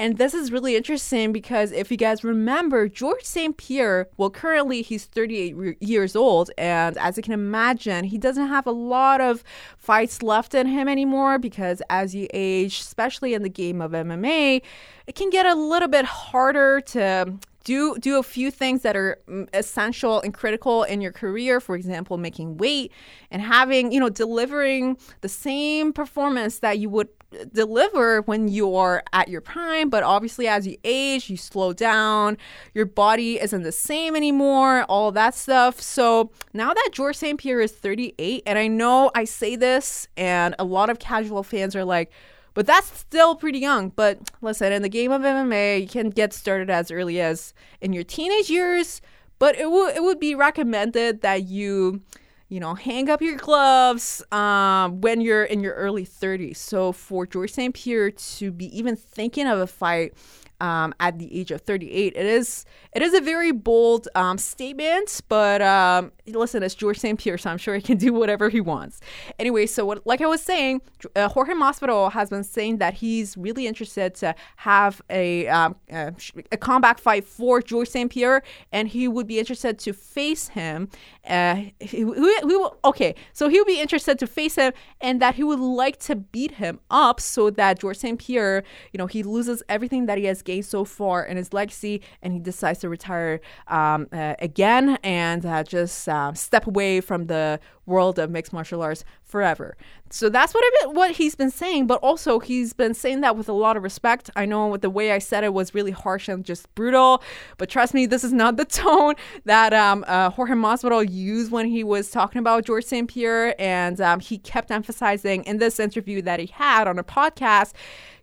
And 0.00 0.16
this 0.16 0.32
is 0.32 0.52
really 0.52 0.76
interesting 0.76 1.32
because 1.32 1.72
if 1.72 1.90
you 1.90 1.96
guys 1.96 2.22
remember, 2.22 2.86
George 2.86 3.24
St. 3.24 3.56
Pierre, 3.56 4.08
well, 4.16 4.30
currently 4.30 4.80
he's 4.80 5.06
38 5.06 5.56
re- 5.56 5.76
years 5.80 6.14
old. 6.14 6.52
And 6.56 6.96
as 6.98 7.16
you 7.16 7.22
can 7.22 7.32
imagine, 7.32 8.04
he 8.04 8.16
doesn't 8.16 8.46
have 8.46 8.66
a 8.66 8.70
lot 8.70 9.20
of 9.20 9.42
fights 9.76 10.22
left 10.22 10.54
in 10.54 10.68
him 10.68 10.88
anymore 10.88 11.40
because 11.40 11.82
as 11.90 12.14
you 12.14 12.28
age, 12.32 12.78
especially 12.78 13.34
in 13.34 13.42
the 13.42 13.48
game 13.48 13.80
of 13.80 13.90
MMA, 13.90 14.62
it 15.08 15.14
can 15.16 15.30
get 15.30 15.46
a 15.46 15.54
little 15.56 15.88
bit 15.88 16.04
harder 16.04 16.80
to 16.80 17.34
do 17.68 17.98
do 17.98 18.18
a 18.18 18.22
few 18.22 18.50
things 18.50 18.80
that 18.80 18.96
are 18.96 19.18
mm, 19.28 19.46
essential 19.52 20.22
and 20.22 20.32
critical 20.32 20.84
in 20.84 21.02
your 21.02 21.12
career 21.12 21.60
for 21.60 21.76
example 21.76 22.16
making 22.16 22.56
weight 22.56 22.90
and 23.30 23.42
having 23.42 23.92
you 23.92 24.00
know 24.00 24.08
delivering 24.08 24.96
the 25.20 25.28
same 25.28 25.92
performance 25.92 26.60
that 26.60 26.78
you 26.78 26.88
would 26.88 27.08
uh, 27.38 27.44
deliver 27.52 28.22
when 28.22 28.48
you're 28.48 29.02
at 29.12 29.28
your 29.28 29.42
prime. 29.42 29.90
But 29.90 30.02
obviously 30.02 30.48
as 30.48 30.66
you 30.66 30.78
age 30.82 31.28
you 31.28 31.36
slow 31.36 31.74
down 31.74 32.38
your 32.72 32.86
body 32.86 33.38
isn't 33.38 33.62
the 33.62 33.72
same 33.72 34.16
anymore 34.16 34.84
all 34.84 35.12
that 35.12 35.34
stuff. 35.34 35.78
So 35.78 36.30
now 36.54 36.72
that 36.72 36.88
george 36.92 37.16
st 37.16 37.38
pierre 37.38 37.60
is 37.60 37.72
38 37.72 38.42
and 38.46 38.58
i 38.58 38.66
know 38.66 39.10
i 39.14 39.24
say 39.24 39.56
this 39.56 40.08
and 40.16 40.54
a 40.58 40.64
lot 40.64 40.88
of 40.88 40.98
casual 40.98 41.42
fans 41.42 41.76
are 41.76 41.84
like 41.84 42.10
but 42.58 42.66
that's 42.66 42.88
still 42.98 43.36
pretty 43.36 43.60
young. 43.60 43.90
But 43.90 44.18
listen, 44.40 44.72
in 44.72 44.82
the 44.82 44.88
game 44.88 45.12
of 45.12 45.22
MMA, 45.22 45.80
you 45.80 45.86
can 45.86 46.10
get 46.10 46.32
started 46.32 46.68
as 46.68 46.90
early 46.90 47.20
as 47.20 47.54
in 47.80 47.92
your 47.92 48.02
teenage 48.02 48.50
years. 48.50 49.00
But 49.38 49.56
it 49.56 49.70
would 49.70 49.94
it 49.94 50.02
would 50.02 50.18
be 50.18 50.34
recommended 50.34 51.20
that 51.20 51.44
you, 51.44 52.00
you 52.48 52.58
know, 52.58 52.74
hang 52.74 53.08
up 53.08 53.22
your 53.22 53.36
gloves 53.36 54.24
um, 54.32 55.00
when 55.00 55.20
you're 55.20 55.44
in 55.44 55.60
your 55.60 55.74
early 55.74 56.04
30s. 56.04 56.56
So 56.56 56.90
for 56.90 57.26
George 57.26 57.52
St. 57.52 57.72
Pierre 57.72 58.10
to 58.10 58.50
be 58.50 58.76
even 58.76 58.96
thinking 58.96 59.46
of 59.46 59.60
a 59.60 59.68
fight 59.68 60.14
um, 60.60 60.94
at 61.00 61.18
the 61.18 61.38
age 61.38 61.50
of 61.50 61.60
38. 61.62 62.14
It 62.16 62.26
is 62.26 62.64
it 62.92 63.02
is 63.02 63.14
a 63.14 63.20
very 63.20 63.52
bold 63.52 64.08
um, 64.14 64.38
statement, 64.38 65.20
but 65.28 65.62
um, 65.62 66.10
listen, 66.26 66.62
it's 66.62 66.74
George 66.74 66.98
St. 66.98 67.18
Pierre, 67.18 67.38
so 67.38 67.50
I'm 67.50 67.58
sure 67.58 67.74
he 67.76 67.82
can 67.82 67.96
do 67.98 68.12
whatever 68.12 68.48
he 68.48 68.60
wants. 68.60 69.00
Anyway, 69.38 69.66
so 69.66 69.84
what, 69.84 70.06
like 70.06 70.20
I 70.20 70.26
was 70.26 70.42
saying, 70.42 70.80
uh, 71.14 71.28
Jorge 71.28 71.52
Masvidal 71.52 72.12
has 72.12 72.30
been 72.30 72.44
saying 72.44 72.78
that 72.78 72.94
he's 72.94 73.36
really 73.36 73.66
interested 73.66 74.14
to 74.16 74.34
have 74.56 75.02
a, 75.10 75.46
um, 75.48 75.76
a, 75.90 76.12
a 76.50 76.56
comeback 76.56 76.98
fight 76.98 77.24
for 77.24 77.60
George 77.60 77.88
St. 77.88 78.10
Pierre, 78.10 78.42
and 78.72 78.88
he 78.88 79.06
would 79.06 79.26
be 79.26 79.38
interested 79.38 79.78
to 79.80 79.92
face 79.92 80.48
him. 80.48 80.88
Uh, 81.28 81.56
he, 81.78 82.04
he, 82.04 82.04
he, 82.04 82.66
okay, 82.84 83.14
so 83.32 83.48
he 83.48 83.58
would 83.60 83.66
be 83.66 83.80
interested 83.80 84.18
to 84.18 84.26
face 84.26 84.56
him, 84.56 84.72
and 85.00 85.20
that 85.20 85.34
he 85.34 85.44
would 85.44 85.60
like 85.60 85.98
to 85.98 86.16
beat 86.16 86.52
him 86.52 86.80
up 86.90 87.20
so 87.20 87.50
that 87.50 87.78
George 87.78 87.98
St. 87.98 88.18
Pierre, 88.18 88.64
you 88.92 88.98
know, 88.98 89.06
he 89.06 89.22
loses 89.22 89.62
everything 89.68 90.06
that 90.06 90.18
he 90.18 90.24
has 90.24 90.42
gained 90.48 90.64
so 90.64 90.82
far 90.84 91.24
in 91.30 91.36
his 91.36 91.52
legacy, 91.52 92.00
and 92.22 92.32
he 92.32 92.38
decides 92.38 92.78
to 92.80 92.88
retire 92.88 93.40
um, 93.66 94.08
uh, 94.12 94.34
again 94.48 94.98
and 95.02 95.44
uh, 95.44 95.62
just 95.62 96.08
uh, 96.08 96.32
step 96.32 96.66
away 96.66 97.02
from 97.02 97.26
the 97.26 97.60
world 97.84 98.18
of 98.18 98.30
mixed 98.30 98.52
martial 98.52 98.80
arts 98.82 99.04
forever. 99.28 99.76
So 100.10 100.30
that's 100.30 100.54
what 100.54 100.64
I, 100.64 100.86
what 100.86 101.12
he's 101.12 101.34
been 101.34 101.50
saying, 101.50 101.86
but 101.86 102.00
also 102.02 102.38
he's 102.38 102.72
been 102.72 102.94
saying 102.94 103.20
that 103.20 103.36
with 103.36 103.48
a 103.48 103.52
lot 103.52 103.76
of 103.76 103.82
respect. 103.82 104.30
I 104.34 104.46
know 104.46 104.76
the 104.78 104.88
way 104.88 105.12
I 105.12 105.18
said 105.18 105.44
it 105.44 105.52
was 105.52 105.74
really 105.74 105.90
harsh 105.90 106.28
and 106.28 106.44
just 106.44 106.74
brutal, 106.74 107.22
but 107.58 107.68
trust 107.68 107.92
me, 107.92 108.06
this 108.06 108.24
is 108.24 108.32
not 108.32 108.56
the 108.56 108.64
tone 108.64 109.14
that 109.44 109.74
um, 109.74 110.04
uh, 110.08 110.30
Jorge 110.30 110.54
Masvidal 110.54 111.06
used 111.08 111.52
when 111.52 111.66
he 111.66 111.84
was 111.84 112.10
talking 112.10 112.38
about 112.38 112.64
George 112.64 112.84
St. 112.84 113.08
Pierre, 113.08 113.54
and 113.60 114.00
um, 114.00 114.20
he 114.20 114.38
kept 114.38 114.70
emphasizing 114.70 115.44
in 115.44 115.58
this 115.58 115.78
interview 115.78 116.22
that 116.22 116.40
he 116.40 116.46
had 116.46 116.88
on 116.88 116.98
a 116.98 117.04
podcast 117.04 117.74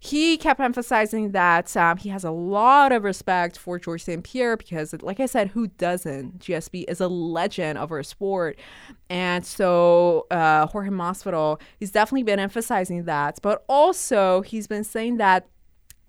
he 0.05 0.37
kept 0.37 0.59
emphasizing 0.59 1.31
that 1.31 1.75
um, 1.75 1.97
he 1.97 2.09
has 2.09 2.23
a 2.23 2.29
lot 2.29 2.91
of 2.91 3.03
respect 3.03 3.57
for 3.57 3.79
George 3.79 4.03
St. 4.03 4.23
Pierre 4.23 4.55
because, 4.55 4.93
like 5.01 5.19
I 5.19 5.25
said, 5.25 5.49
who 5.49 5.67
doesn't? 5.67 6.37
GSP 6.37 6.85
is 6.87 7.01
a 7.01 7.07
legend 7.07 7.79
of 7.79 7.91
our 7.91 8.03
sport. 8.03 8.59
And 9.09 9.45
so 9.45 10.25
uh, 10.31 10.67
Jorge 10.67 10.89
Masvidal, 10.89 11.59
he's 11.79 11.91
definitely 11.91 12.23
been 12.23 12.39
emphasizing 12.39 13.05
that. 13.05 13.39
But 13.41 13.63
also, 13.67 14.41
he's 14.41 14.67
been 14.67 14.83
saying 14.83 15.17
that 15.17 15.47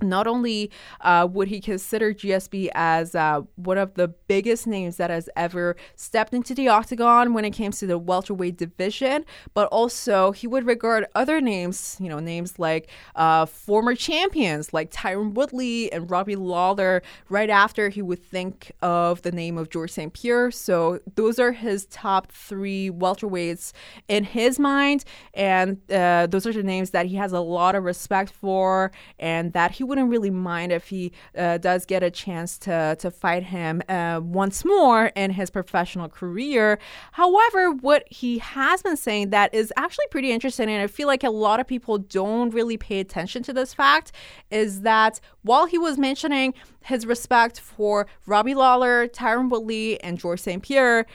not 0.02 0.26
only 0.26 0.70
uh, 1.00 1.26
would 1.30 1.48
he 1.48 1.60
consider 1.60 2.12
GSP 2.12 2.68
as 2.74 3.14
uh, 3.14 3.42
one 3.56 3.78
of 3.78 3.94
the 3.94 4.08
biggest 4.08 4.66
names 4.66 4.96
that 4.96 5.10
has 5.10 5.28
ever 5.36 5.76
stepped 5.94 6.34
into 6.34 6.54
the 6.54 6.68
octagon 6.68 7.32
when 7.32 7.44
it 7.44 7.50
came 7.50 7.72
to 7.72 7.86
the 7.86 7.98
welterweight 7.98 8.56
division, 8.56 9.24
but 9.54 9.68
also 9.68 10.32
he 10.32 10.46
would 10.46 10.66
regard 10.66 11.06
other 11.14 11.40
names, 11.40 11.96
you 12.00 12.08
know, 12.08 12.18
names 12.18 12.58
like 12.58 12.90
uh, 13.14 13.46
former 13.46 13.94
champions 13.94 14.72
like 14.72 14.90
Tyron 14.90 15.32
Woodley 15.32 15.92
and 15.92 16.10
Robbie 16.10 16.36
Lawler. 16.36 17.02
Right 17.28 17.50
after 17.50 17.88
he 17.88 18.02
would 18.02 18.22
think 18.22 18.72
of 18.82 19.22
the 19.22 19.32
name 19.32 19.58
of 19.58 19.70
George 19.70 19.90
St. 19.90 20.12
Pierre. 20.12 20.50
So 20.50 21.00
those 21.14 21.38
are 21.38 21.52
his 21.52 21.86
top 21.86 22.30
three 22.30 22.90
welterweights 22.90 23.72
in 24.08 24.24
his 24.24 24.58
mind, 24.58 25.04
and 25.34 25.78
uh, 25.90 26.26
those 26.26 26.46
are 26.46 26.52
the 26.52 26.62
names 26.62 26.90
that 26.90 27.06
he 27.06 27.16
has 27.16 27.32
a 27.32 27.40
lot 27.40 27.74
of 27.74 27.84
respect 27.84 28.30
for, 28.30 28.92
and 29.18 29.52
that 29.52 29.72
he 29.72 29.84
wouldn't 29.86 30.10
really 30.10 30.30
mind 30.30 30.72
if 30.72 30.88
he 30.88 31.12
uh, 31.36 31.58
does 31.58 31.86
get 31.86 32.02
a 32.02 32.10
chance 32.10 32.58
to 32.58 32.96
to 32.98 33.10
fight 33.10 33.44
him 33.44 33.82
uh, 33.88 34.20
once 34.22 34.64
more 34.64 35.06
in 35.16 35.30
his 35.30 35.50
professional 35.50 36.08
career. 36.08 36.78
However, 37.12 37.70
what 37.70 38.04
he 38.10 38.38
has 38.38 38.82
been 38.82 38.96
saying 38.96 39.30
that 39.30 39.54
is 39.54 39.72
actually 39.76 40.06
pretty 40.10 40.30
interesting, 40.32 40.68
and 40.68 40.82
I 40.82 40.86
feel 40.86 41.06
like 41.06 41.24
a 41.24 41.30
lot 41.30 41.60
of 41.60 41.66
people 41.66 41.98
don't 41.98 42.50
really 42.52 42.76
pay 42.76 43.00
attention 43.00 43.42
to 43.44 43.52
this 43.52 43.72
fact, 43.74 44.12
is 44.50 44.82
that 44.82 45.20
while 45.42 45.66
he 45.66 45.78
was 45.78 45.98
mentioning 45.98 46.54
his 46.84 47.06
respect 47.06 47.58
for 47.60 48.06
Robbie 48.26 48.54
Lawler, 48.54 49.08
Tyron 49.08 49.50
Woodley, 49.50 50.00
and 50.02 50.18
George 50.18 50.40
St. 50.40 50.62
Pierre 50.62 51.06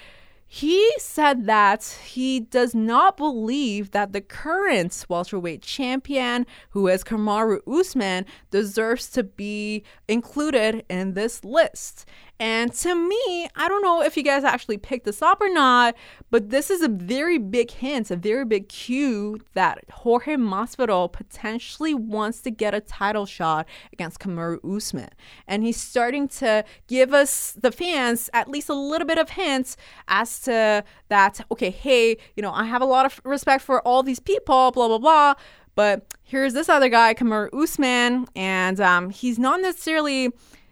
he 0.54 0.92
said 0.98 1.46
that 1.46 1.98
he 2.04 2.42
does 2.42 2.76
not 2.76 3.16
believe 3.16 3.92
that 3.92 4.12
the 4.12 4.20
current 4.20 5.06
welterweight 5.08 5.62
champion, 5.62 6.46
who 6.72 6.90
is 6.90 7.06
Kamaru 7.06 7.62
Usman, 7.66 8.26
deserves 8.50 9.10
to 9.12 9.24
be 9.24 9.86
included 10.10 10.84
in 10.90 11.14
this 11.14 11.46
list. 11.46 12.06
And 12.42 12.74
to 12.74 12.96
me, 12.96 13.48
I 13.56 13.68
don't 13.68 13.84
know 13.84 14.02
if 14.02 14.18
you 14.18 14.24
guys 14.24 14.44
actually 14.44 14.80
picked 14.80 15.06
this 15.06 15.22
up 15.22 15.40
or 15.42 15.54
not, 15.54 15.96
but 16.32 16.50
this 16.50 16.72
is 16.72 16.82
a 16.82 16.88
very 16.88 17.38
big 17.38 17.70
hint, 17.70 18.10
a 18.10 18.16
very 18.16 18.46
big 18.46 18.68
cue 18.68 19.40
that 19.54 19.84
Jorge 19.92 20.38
Masvidal 20.38 21.14
potentially 21.14 21.94
wants 21.94 22.42
to 22.42 22.50
get 22.50 22.74
a 22.74 22.82
title 22.82 23.28
shot 23.28 23.68
against 23.94 24.20
Kamaru 24.20 24.58
Usman. 24.76 25.10
And 25.48 25.62
he's 25.62 25.80
starting 25.80 26.28
to 26.30 26.66
give 26.88 27.14
us, 27.14 27.52
the 27.62 27.72
fans, 27.72 28.28
at 28.34 28.48
least 28.48 28.70
a 28.70 28.74
little 28.74 29.08
bit 29.08 29.20
of 29.20 29.30
hints 29.30 29.78
as 30.08 30.40
to 30.40 30.84
that, 31.10 31.46
okay, 31.52 31.70
hey, 31.70 32.18
you 32.36 32.42
know, 32.42 32.54
I 32.54 32.64
have 32.64 32.82
a 32.82 32.86
lot 32.86 33.06
of 33.06 33.22
respect 33.24 33.64
for 33.64 33.88
all 33.88 34.02
these 34.02 34.20
people, 34.20 34.72
blah, 34.72 34.88
blah, 34.88 34.98
blah. 34.98 35.36
But 35.76 36.08
here's 36.24 36.54
this 36.54 36.70
other 36.70 36.90
guy, 36.90 37.14
Kamaru 37.14 37.54
Usman, 37.54 38.26
and 38.36 38.82
um, 38.82 39.12
he's 39.12 39.38
not 39.38 39.62
necessarily 39.62 40.32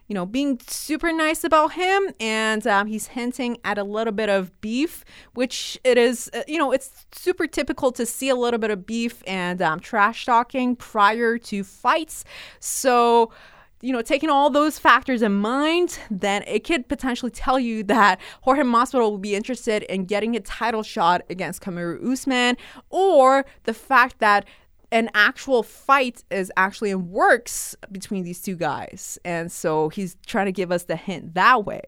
you 0.09 0.15
know, 0.15 0.25
being 0.25 0.59
super 0.65 1.13
nice 1.13 1.43
about 1.43 1.73
him, 1.73 2.09
and 2.19 2.65
um, 2.65 2.87
he's 2.87 3.07
hinting 3.07 3.59
at 3.63 3.77
a 3.77 3.83
little 3.83 4.11
bit 4.11 4.27
of 4.27 4.59
beef, 4.59 5.05
which 5.35 5.79
it 5.83 5.99
is, 5.99 6.31
uh, 6.33 6.41
you 6.47 6.57
know, 6.57 6.71
it's 6.71 7.05
super 7.11 7.45
typical 7.45 7.91
to 7.91 8.07
see 8.07 8.27
a 8.27 8.35
little 8.35 8.57
bit 8.57 8.71
of 8.71 8.87
beef 8.87 9.21
and 9.27 9.61
um, 9.61 9.79
trash 9.79 10.25
talking 10.25 10.75
prior 10.75 11.37
to 11.37 11.63
fights. 11.63 12.25
So, 12.59 13.31
you 13.81 13.93
know, 13.93 14.01
taking 14.01 14.31
all 14.31 14.49
those 14.49 14.79
factors 14.79 15.21
in 15.21 15.35
mind, 15.35 15.99
then 16.09 16.41
it 16.47 16.63
could 16.63 16.89
potentially 16.89 17.31
tell 17.31 17.59
you 17.59 17.83
that 17.83 18.19
Jorge 18.41 18.63
Masvidal 18.63 19.11
will 19.11 19.19
be 19.19 19.35
interested 19.35 19.83
in 19.83 20.05
getting 20.05 20.35
a 20.35 20.39
title 20.39 20.81
shot 20.81 21.21
against 21.29 21.61
Kamaru 21.61 22.03
Usman, 22.11 22.57
or 22.89 23.45
the 23.65 23.75
fact 23.75 24.17
that 24.19 24.45
an 24.91 25.09
actual 25.13 25.63
fight 25.63 26.23
is 26.31 26.51
actually 26.57 26.89
in 26.89 27.11
works 27.11 27.75
between 27.91 28.23
these 28.23 28.41
two 28.41 28.55
guys. 28.55 29.19
And 29.23 29.51
so 29.51 29.89
he's 29.89 30.17
trying 30.25 30.47
to 30.47 30.51
give 30.51 30.71
us 30.71 30.83
the 30.83 30.95
hint 30.95 31.35
that 31.35 31.65
way. 31.65 31.81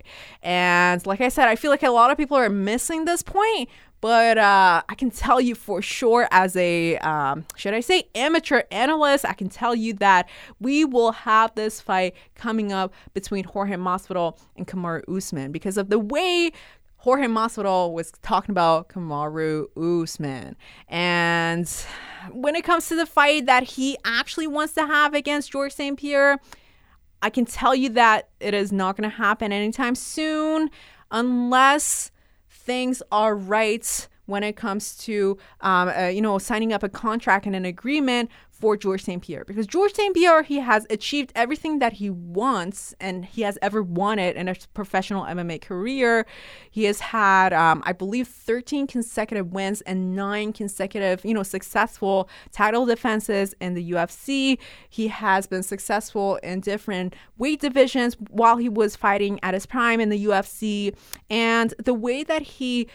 And 0.43 1.05
like 1.07 1.21
I 1.21 1.29
said, 1.29 1.47
I 1.47 1.55
feel 1.55 1.71
like 1.71 1.83
a 1.83 1.89
lot 1.89 2.11
of 2.11 2.17
people 2.17 2.37
are 2.37 2.49
missing 2.49 3.05
this 3.05 3.23
point, 3.23 3.69
but 4.01 4.37
uh, 4.39 4.81
I 4.87 4.95
can 4.95 5.11
tell 5.11 5.39
you 5.39 5.53
for 5.53 5.81
sure, 5.81 6.27
as 6.31 6.55
a 6.55 6.97
um, 6.97 7.45
should 7.55 7.75
I 7.75 7.81
say 7.81 8.05
amateur 8.15 8.63
analyst, 8.71 9.25
I 9.25 9.33
can 9.33 9.47
tell 9.47 9.75
you 9.75 9.93
that 9.95 10.27
we 10.59 10.85
will 10.85 11.11
have 11.11 11.53
this 11.53 11.79
fight 11.79 12.15
coming 12.35 12.73
up 12.73 12.93
between 13.13 13.43
Jorge 13.43 13.75
Masvidal 13.75 14.39
and 14.57 14.67
Kamaru 14.67 15.03
Usman 15.17 15.51
because 15.51 15.77
of 15.77 15.89
the 15.89 15.99
way 15.99 16.51
Jorge 17.01 17.25
Masvidal 17.25 17.93
was 17.93 18.11
talking 18.21 18.51
about 18.53 18.89
Kamaru 18.89 19.65
Usman. 19.75 20.55
And 20.87 21.67
when 22.31 22.55
it 22.55 22.63
comes 22.63 22.87
to 22.89 22.95
the 22.95 23.07
fight 23.07 23.47
that 23.47 23.63
he 23.63 23.97
actually 24.05 24.45
wants 24.45 24.73
to 24.73 24.85
have 24.85 25.15
against 25.15 25.51
George 25.51 25.73
St. 25.73 25.97
Pierre, 25.97 26.37
I 27.23 27.31
can 27.31 27.45
tell 27.45 27.73
you 27.73 27.89
that 27.89 28.29
it 28.39 28.53
is 28.53 28.71
not 28.71 28.97
going 28.97 29.09
to 29.09 29.15
happen 29.15 29.51
anytime 29.51 29.95
soon 29.95 30.69
unless 31.09 32.11
things 32.51 33.01
are 33.11 33.35
right 33.35 34.07
when 34.27 34.43
it 34.43 34.55
comes 34.55 34.95
to 34.97 35.39
um, 35.61 35.89
uh, 35.89 36.05
you 36.05 36.21
know 36.21 36.37
signing 36.37 36.71
up 36.71 36.83
a 36.83 36.89
contract 36.89 37.47
and 37.47 37.55
an 37.55 37.65
agreement 37.65 38.29
for 38.61 38.77
George 38.77 39.03
St. 39.03 39.21
Pierre 39.21 39.43
because 39.43 39.65
George 39.65 39.93
St. 39.93 40.13
Pierre 40.13 40.43
he 40.43 40.59
has 40.59 40.85
achieved 40.89 41.31
everything 41.35 41.79
that 41.79 41.93
he 41.93 42.09
wants 42.11 42.93
and 42.99 43.25
he 43.25 43.41
has 43.41 43.57
ever 43.61 43.81
wanted 43.81 44.35
in 44.35 44.47
a 44.47 44.55
professional 44.75 45.23
MMA 45.23 45.59
career. 45.59 46.27
He 46.69 46.83
has 46.83 46.99
had 46.99 47.53
um, 47.53 47.81
I 47.85 47.93
believe 47.93 48.27
13 48.27 48.85
consecutive 48.85 49.51
wins 49.51 49.81
and 49.81 50.15
nine 50.15 50.53
consecutive 50.53 51.25
you 51.25 51.33
know 51.33 51.43
successful 51.43 52.29
title 52.51 52.85
defenses 52.85 53.55
in 53.59 53.73
the 53.73 53.91
UFC. 53.91 54.59
He 54.89 55.07
has 55.07 55.47
been 55.47 55.63
successful 55.63 56.35
in 56.37 56.59
different 56.59 57.15
weight 57.39 57.59
divisions 57.59 58.15
while 58.29 58.57
he 58.57 58.69
was 58.69 58.95
fighting 58.95 59.39
at 59.41 59.55
his 59.55 59.65
prime 59.65 59.99
in 59.99 60.09
the 60.09 60.25
UFC 60.25 60.95
and 61.31 61.73
the 61.83 61.95
way 61.95 62.23
that 62.23 62.43
he 62.43 62.87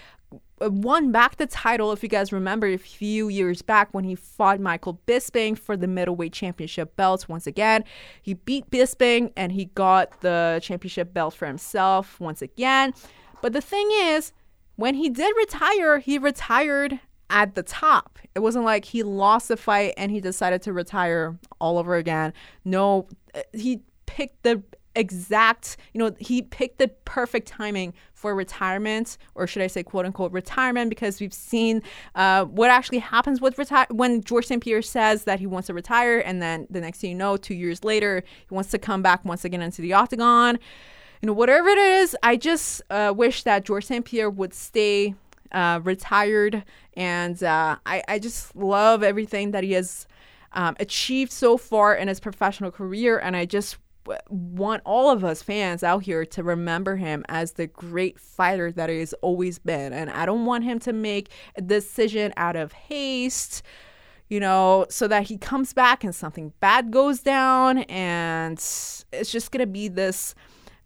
won 0.61 1.12
back 1.12 1.37
the 1.37 1.47
title, 1.47 1.93
if 1.93 2.02
you 2.02 2.09
guys 2.09 2.33
remember, 2.33 2.66
a 2.66 2.76
few 2.76 3.28
years 3.28 3.62
back 3.62 3.93
when 3.93 4.05
he 4.05 4.14
fought 4.14 4.61
Michael 4.61 5.00
Bisping 5.07 5.59
for 5.59 5.76
the 5.76 5.87
middleweight 5.87 6.33
championship 6.33 6.97
belts 6.97 7.28
once 7.28 7.47
again. 7.47 7.85
He 8.23 8.35
beat 8.35 8.71
Bisping 8.71 9.33
and 9.37 9.52
he 9.52 9.66
got 9.66 10.21
the 10.23 10.61
championship 10.62 11.12
belt 11.12 11.35
for 11.35 11.47
himself 11.47 12.19
once 12.21 12.40
again. 12.43 12.95
But 13.43 13.52
the 13.52 13.61
thing 13.61 13.88
is, 13.93 14.33
when 14.76 14.95
he 14.95 15.09
did 15.09 15.35
retire, 15.37 15.99
he 15.99 16.19
retired 16.19 17.00
at 17.28 17.55
the 17.55 17.62
top. 17.62 18.19
It 18.35 18.40
wasn't 18.40 18.64
like 18.64 18.85
he 18.85 19.02
lost 19.02 19.49
the 19.49 19.57
fight 19.57 19.95
and 19.97 20.11
he 20.11 20.21
decided 20.21 20.62
to 20.62 20.73
retire 20.73 21.38
all 21.61 21.78
over 21.78 21.97
again. 21.97 22.33
No, 22.64 23.09
he 23.52 23.81
picked 24.07 24.43
the 24.43 24.62
exact, 24.97 25.76
you 25.93 25.99
know, 26.00 26.11
he 26.19 26.43
picked 26.43 26.79
the 26.79 26.88
perfect 26.88 27.47
timing 27.47 27.95
for 28.15 28.35
retirement, 28.35 29.19
or 29.35 29.47
should 29.47 29.62
I 29.62 29.67
say, 29.69 29.83
quote 29.83 30.07
unquote, 30.07 30.33
retirement, 30.33 30.88
because 30.88 31.21
we've 31.21 31.35
seen 31.35 31.83
uh, 32.15 32.47
what 32.47 32.71
actually 32.71 32.99
happens 32.99 33.41
with 33.41 33.59
retire 33.59 33.87
when 33.91 34.25
George 34.25 34.47
St. 34.47 34.62
Pierre 34.62 34.83
says 34.83 35.25
that 35.25 35.38
he 35.38 35.47
wants 35.47 35.67
to 35.69 35.75
retire, 35.75 36.19
and 36.19 36.43
then 36.43 36.67
the 36.71 36.81
next 36.81 37.00
thing 37.00 37.11
you 37.11 37.17
know, 37.17 37.37
two 37.37 37.55
years 37.55 37.85
later, 37.85 38.25
he 38.49 38.55
wants 38.55 38.71
to 38.71 38.79
come 38.79 39.03
back 39.03 39.25
once 39.25 39.45
again 39.45 39.62
into 39.62 39.83
the 39.83 39.93
octagon. 39.93 40.59
You 41.23 41.29
know, 41.29 41.33
whatever 41.33 41.69
it 41.69 41.79
is, 41.79 42.17
I 42.23 42.37
just 42.37 42.83
uh, 42.91 43.12
wish 43.15 43.43
that 43.45 43.65
George 43.65 43.85
St. 43.85 44.05
Pierre 44.05 44.31
would 44.31 44.55
stay 44.55 45.15
uh, 45.53 45.81
retired, 45.85 46.65
and 46.95 47.41
uh, 47.43 47.76
I, 47.87 48.03
I 48.09 48.19
just 48.19 48.57
love 48.57 49.03
everything 49.03 49.53
that 49.53 49.62
he 49.62 49.73
has. 49.73 50.07
Um, 50.53 50.75
achieved 50.81 51.33
so 51.33 51.59
far 51.59 51.95
in 51.95 52.09
his 52.09 52.19
professional 52.19 52.71
career, 52.71 53.19
and 53.19 53.37
I 53.37 53.45
just 53.45 53.76
want 54.29 54.83
all 54.85 55.11
of 55.11 55.25
us 55.25 55.43
fans 55.43 55.83
out 55.83 56.05
here 56.05 56.25
to 56.25 56.43
remember 56.43 56.97
him 56.97 57.25
as 57.29 57.53
the 57.53 57.67
great 57.67 58.19
fighter 58.19 58.71
that 58.73 58.89
he 58.91 59.01
has 59.01 59.13
always 59.15 59.59
been. 59.59 59.93
And 59.93 60.11
I 60.11 60.27
don't 60.27 60.45
want 60.45 60.65
him 60.65 60.79
to 60.81 60.93
make 60.93 61.31
a 61.57 61.63
decision 61.63 62.33
out 62.37 62.57
of 62.57 62.73
haste, 62.73 63.63
you 64.29 64.41
know, 64.41 64.87
so 64.89 65.09
that 65.09 65.25
he 65.25 65.37
comes 65.37 65.73
back 65.73 66.05
and 66.05 66.15
something 66.15 66.53
bad 66.61 66.91
goes 66.91 67.21
down. 67.21 67.79
And 67.79 68.59
it's 68.59 69.33
just 69.33 69.50
going 69.50 69.61
to 69.61 69.67
be 69.67 69.89
this. 69.89 70.35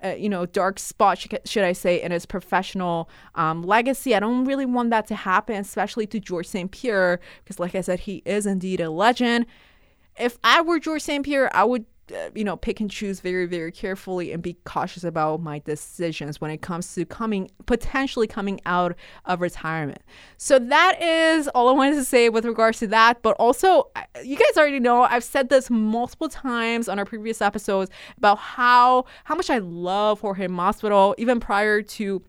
Uh, 0.03 0.15
you 0.15 0.31
know, 0.31 0.47
dark 0.47 0.79
spot, 0.79 1.27
should 1.45 1.63
I 1.63 1.75
say, 1.75 2.01
in 2.01 2.11
his 2.11 2.25
professional 2.25 3.11
um, 3.35 3.63
legacy. 3.63 4.15
I 4.15 4.21
don't 4.21 4.47
really 4.47 4.65
want 4.65 4.89
that 4.89 5.07
to 5.09 5.15
happen, 5.15 5.57
especially 5.57 6.07
to 6.07 6.19
George 6.19 6.47
St. 6.47 6.71
Pierre, 6.71 7.21
because, 7.45 7.59
like 7.59 7.75
I 7.75 7.83
said, 7.83 8.01
he 8.01 8.23
is 8.25 8.47
indeed 8.47 8.81
a 8.81 8.89
legend. 8.89 9.45
If 10.19 10.39
I 10.43 10.63
were 10.63 10.81
George 10.81 11.03
St. 11.03 11.23
Pierre, 11.23 11.55
I 11.55 11.65
would 11.65 11.85
Uh, 12.11 12.31
you 12.35 12.45
know, 12.45 12.57
pick 12.57 12.81
and 12.81 12.91
choose 12.91 13.21
very, 13.21 13.47
very 13.47 13.73
carefully 13.73 14.33
and 14.33 14.43
be 14.43 14.57
cautious 14.65 15.05
about 15.05 15.41
my 15.41 15.61
decisions 15.61 16.41
when 16.41 16.51
it 16.51 16.63
comes 16.63 16.95
to 16.95 17.05
coming, 17.05 17.51
potentially 17.67 18.27
coming 18.27 18.61
out 18.67 18.97
of 19.25 19.41
retirement. 19.41 20.03
So 20.37 20.59
that 20.59 21.01
is 21.03 21.49
all 21.49 21.69
I 21.69 21.73
wanted 21.73 21.97
to 21.97 22.05
say 22.05 22.29
with 22.29 22.45
regards 22.45 22.79
to 22.81 22.87
that. 22.89 23.23
But 23.23 23.37
also, 23.39 23.91
you 24.25 24.37
guys 24.37 24.57
already 24.57 24.81
know 24.81 25.03
I've 25.03 25.25
said 25.25 25.49
this 25.49 25.71
multiple 25.71 26.29
times 26.29 26.89
on 26.89 26.99
our 26.99 27.05
previous 27.05 27.41
episodes 27.41 27.91
about 28.17 28.39
how 28.39 29.05
how 29.25 29.35
much 29.35 29.51
I 29.51 29.59
love 29.59 30.21
Jorge 30.21 30.49
Masvidal, 30.49 31.15
even 31.19 31.41
prior 31.41 31.83
to 31.83 32.23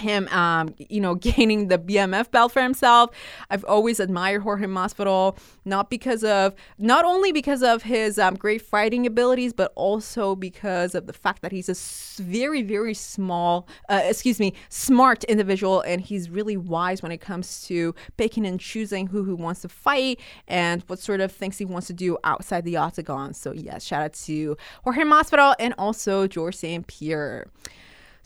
him 0.00 0.28
um, 0.28 0.74
you 0.78 1.00
know 1.00 1.14
gaining 1.28 1.68
the 1.68 1.78
BMF 1.78 2.30
belt 2.30 2.52
for 2.52 2.62
himself. 2.62 3.10
I've 3.50 3.64
always 3.64 4.00
admired 4.00 4.42
Jorge 4.42 4.66
Masvidal 4.66 5.38
not 5.64 5.90
because 5.90 6.24
of 6.24 6.54
not 6.78 7.04
only 7.04 7.32
because 7.32 7.62
of 7.62 7.82
his 7.82 8.18
um, 8.18 8.34
great 8.34 8.62
fighting 8.62 9.06
abilities 9.06 9.52
but 9.52 9.72
also 9.74 10.34
because 10.34 10.94
of 10.94 11.06
the 11.06 11.12
fact 11.12 11.42
that 11.42 11.52
he's 11.52 11.68
a 11.68 12.22
very 12.22 12.62
very 12.62 12.94
small 12.94 13.68
uh, 13.88 14.00
excuse 14.04 14.40
me 14.40 14.54
smart 14.68 15.24
individual 15.24 15.80
and 15.82 16.00
he's 16.00 16.30
really 16.30 16.56
wise 16.56 17.02
when 17.02 17.12
it 17.12 17.20
comes 17.20 17.66
to 17.66 17.94
picking 18.16 18.46
and 18.46 18.60
choosing 18.60 19.06
who 19.06 19.24
who 19.24 19.36
wants 19.36 19.62
to 19.62 19.68
fight 19.68 20.20
and 20.46 20.82
what 20.86 20.98
sort 20.98 21.20
of 21.20 21.30
things 21.32 21.58
he 21.58 21.64
wants 21.64 21.86
to 21.86 21.92
do 21.92 22.18
outside 22.24 22.64
the 22.64 22.76
octagon. 22.76 23.34
So 23.34 23.52
yes, 23.52 23.84
shout 23.84 24.02
out 24.02 24.12
to 24.14 24.56
Jorge 24.84 25.02
Masvidal 25.02 25.54
and 25.58 25.74
also 25.78 26.26
George 26.26 26.54
St. 26.54 26.86
Pierre. 26.86 27.46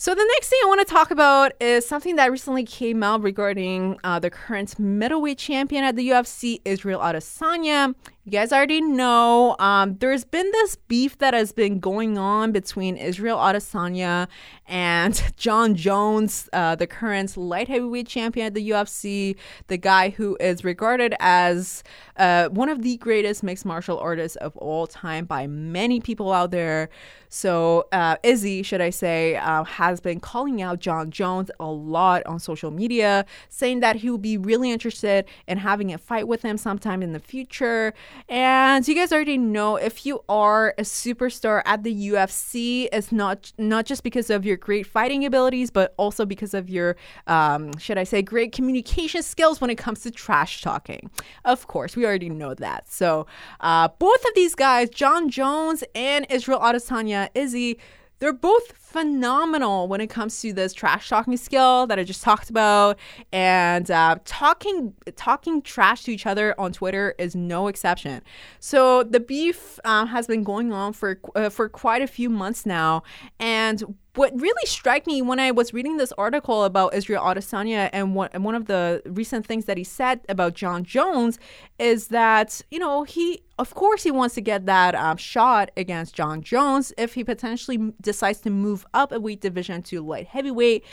So, 0.02 0.16
the 0.16 0.28
next 0.34 0.48
thing 0.48 0.58
I 0.64 0.66
want 0.66 0.80
to 0.80 0.92
talk 0.92 1.12
about 1.12 1.52
is 1.60 1.86
something 1.86 2.16
that 2.16 2.28
recently 2.32 2.64
came 2.64 3.04
out 3.04 3.22
regarding 3.22 4.00
uh, 4.02 4.18
the 4.18 4.30
current 4.30 4.76
middleweight 4.76 5.38
champion 5.38 5.84
at 5.84 5.94
the 5.94 6.08
UFC, 6.08 6.60
Israel 6.64 6.98
Adesanya. 6.98 7.94
You 8.24 8.30
guys 8.30 8.52
already 8.52 8.80
know 8.80 9.56
um, 9.58 9.96
there's 9.98 10.22
been 10.22 10.48
this 10.52 10.76
beef 10.76 11.18
that 11.18 11.34
has 11.34 11.50
been 11.50 11.80
going 11.80 12.18
on 12.18 12.52
between 12.52 12.96
Israel 12.96 13.36
Adesanya 13.36 14.28
and 14.68 15.20
Jon 15.36 15.74
Jones, 15.74 16.48
uh, 16.52 16.76
the 16.76 16.86
current 16.86 17.36
light 17.36 17.66
heavyweight 17.66 18.06
champion 18.06 18.46
at 18.46 18.54
the 18.54 18.70
UFC, 18.70 19.34
the 19.66 19.76
guy 19.76 20.10
who 20.10 20.36
is 20.38 20.62
regarded 20.62 21.16
as 21.18 21.82
uh, 22.16 22.48
one 22.50 22.68
of 22.68 22.82
the 22.82 22.96
greatest 22.98 23.42
mixed 23.42 23.64
martial 23.64 23.98
artists 23.98 24.36
of 24.36 24.56
all 24.56 24.86
time 24.86 25.24
by 25.24 25.48
many 25.48 25.98
people 25.98 26.32
out 26.32 26.52
there. 26.52 26.90
So, 27.28 27.86
uh, 27.92 28.16
Izzy, 28.22 28.62
should 28.62 28.82
I 28.82 28.90
say, 28.90 29.36
uh, 29.36 29.64
has 29.64 30.00
been 30.00 30.20
calling 30.20 30.60
out 30.60 30.80
Jon 30.80 31.10
Jones 31.10 31.50
a 31.58 31.64
lot 31.64 32.22
on 32.26 32.38
social 32.38 32.70
media, 32.70 33.24
saying 33.48 33.80
that 33.80 33.96
he 33.96 34.10
would 34.10 34.20
be 34.20 34.36
really 34.36 34.70
interested 34.70 35.24
in 35.48 35.56
having 35.56 35.92
a 35.94 35.98
fight 35.98 36.28
with 36.28 36.42
him 36.42 36.58
sometime 36.58 37.02
in 37.02 37.14
the 37.14 37.18
future. 37.18 37.94
And 38.28 38.86
you 38.86 38.94
guys 38.94 39.12
already 39.12 39.38
know 39.38 39.76
if 39.76 40.06
you 40.06 40.24
are 40.28 40.74
a 40.78 40.82
superstar 40.82 41.62
at 41.66 41.82
the 41.82 42.10
UFC, 42.10 42.88
it's 42.92 43.12
not 43.12 43.52
not 43.58 43.84
just 43.84 44.02
because 44.02 44.30
of 44.30 44.44
your 44.44 44.56
great 44.56 44.86
fighting 44.86 45.24
abilities, 45.24 45.70
but 45.70 45.94
also 45.96 46.24
because 46.24 46.54
of 46.54 46.70
your, 46.70 46.96
um, 47.26 47.76
should 47.78 47.98
I 47.98 48.04
say, 48.04 48.22
great 48.22 48.52
communication 48.52 49.22
skills 49.22 49.60
when 49.60 49.70
it 49.70 49.76
comes 49.76 50.00
to 50.00 50.10
trash 50.10 50.62
talking. 50.62 51.10
Of 51.44 51.66
course, 51.66 51.96
we 51.96 52.06
already 52.06 52.30
know 52.30 52.54
that. 52.54 52.90
So 52.90 53.26
uh, 53.60 53.88
both 53.98 54.24
of 54.24 54.34
these 54.34 54.54
guys, 54.54 54.90
Jon 54.90 55.28
Jones 55.28 55.84
and 55.94 56.26
Israel 56.30 56.60
Adesanya, 56.60 57.28
Izzy, 57.34 57.78
they're 58.22 58.32
both 58.32 58.70
phenomenal 58.74 59.88
when 59.88 60.00
it 60.00 60.06
comes 60.06 60.40
to 60.40 60.52
this 60.52 60.72
trash 60.72 61.08
talking 61.08 61.36
skill 61.36 61.88
that 61.88 61.98
I 61.98 62.04
just 62.04 62.22
talked 62.22 62.50
about, 62.50 62.96
and 63.32 63.90
uh, 63.90 64.18
talking 64.24 64.94
talking 65.16 65.60
trash 65.60 66.04
to 66.04 66.12
each 66.12 66.24
other 66.24 66.54
on 66.56 66.72
Twitter 66.72 67.16
is 67.18 67.34
no 67.34 67.66
exception. 67.66 68.22
So 68.60 69.02
the 69.02 69.18
beef 69.18 69.80
uh, 69.84 70.06
has 70.06 70.28
been 70.28 70.44
going 70.44 70.72
on 70.72 70.92
for 70.92 71.18
uh, 71.34 71.48
for 71.48 71.68
quite 71.68 72.00
a 72.00 72.06
few 72.06 72.30
months 72.30 72.64
now, 72.64 73.02
and 73.40 73.82
what 74.14 74.38
really 74.38 74.66
struck 74.66 75.06
me 75.06 75.22
when 75.22 75.40
I 75.40 75.52
was 75.52 75.72
reading 75.72 75.96
this 75.96 76.12
article 76.18 76.64
about 76.64 76.94
Israel 76.94 77.22
Adesanya 77.22 77.88
and 77.92 78.14
one, 78.14 78.28
and 78.32 78.44
one 78.44 78.54
of 78.54 78.66
the 78.66 79.02
recent 79.06 79.46
things 79.46 79.64
that 79.64 79.78
he 79.78 79.84
said 79.84 80.20
about 80.28 80.54
Jon 80.54 80.84
Jones 80.84 81.38
is 81.78 82.08
that, 82.08 82.60
you 82.70 82.78
know, 82.78 83.04
he, 83.04 83.42
of 83.58 83.74
course, 83.74 84.02
he 84.02 84.10
wants 84.10 84.34
to 84.34 84.42
get 84.42 84.66
that 84.66 84.94
um, 84.94 85.16
shot 85.16 85.70
against 85.78 86.14
Jon 86.14 86.42
Jones 86.42 86.92
if 86.98 87.14
he 87.14 87.24
potentially 87.24 87.92
decides 88.02 88.40
to 88.40 88.50
move 88.50 88.84
up 88.92 89.12
a 89.12 89.20
weight 89.20 89.40
division 89.40 89.82
to 89.84 90.02
light 90.02 90.26
heavyweight. 90.26 90.84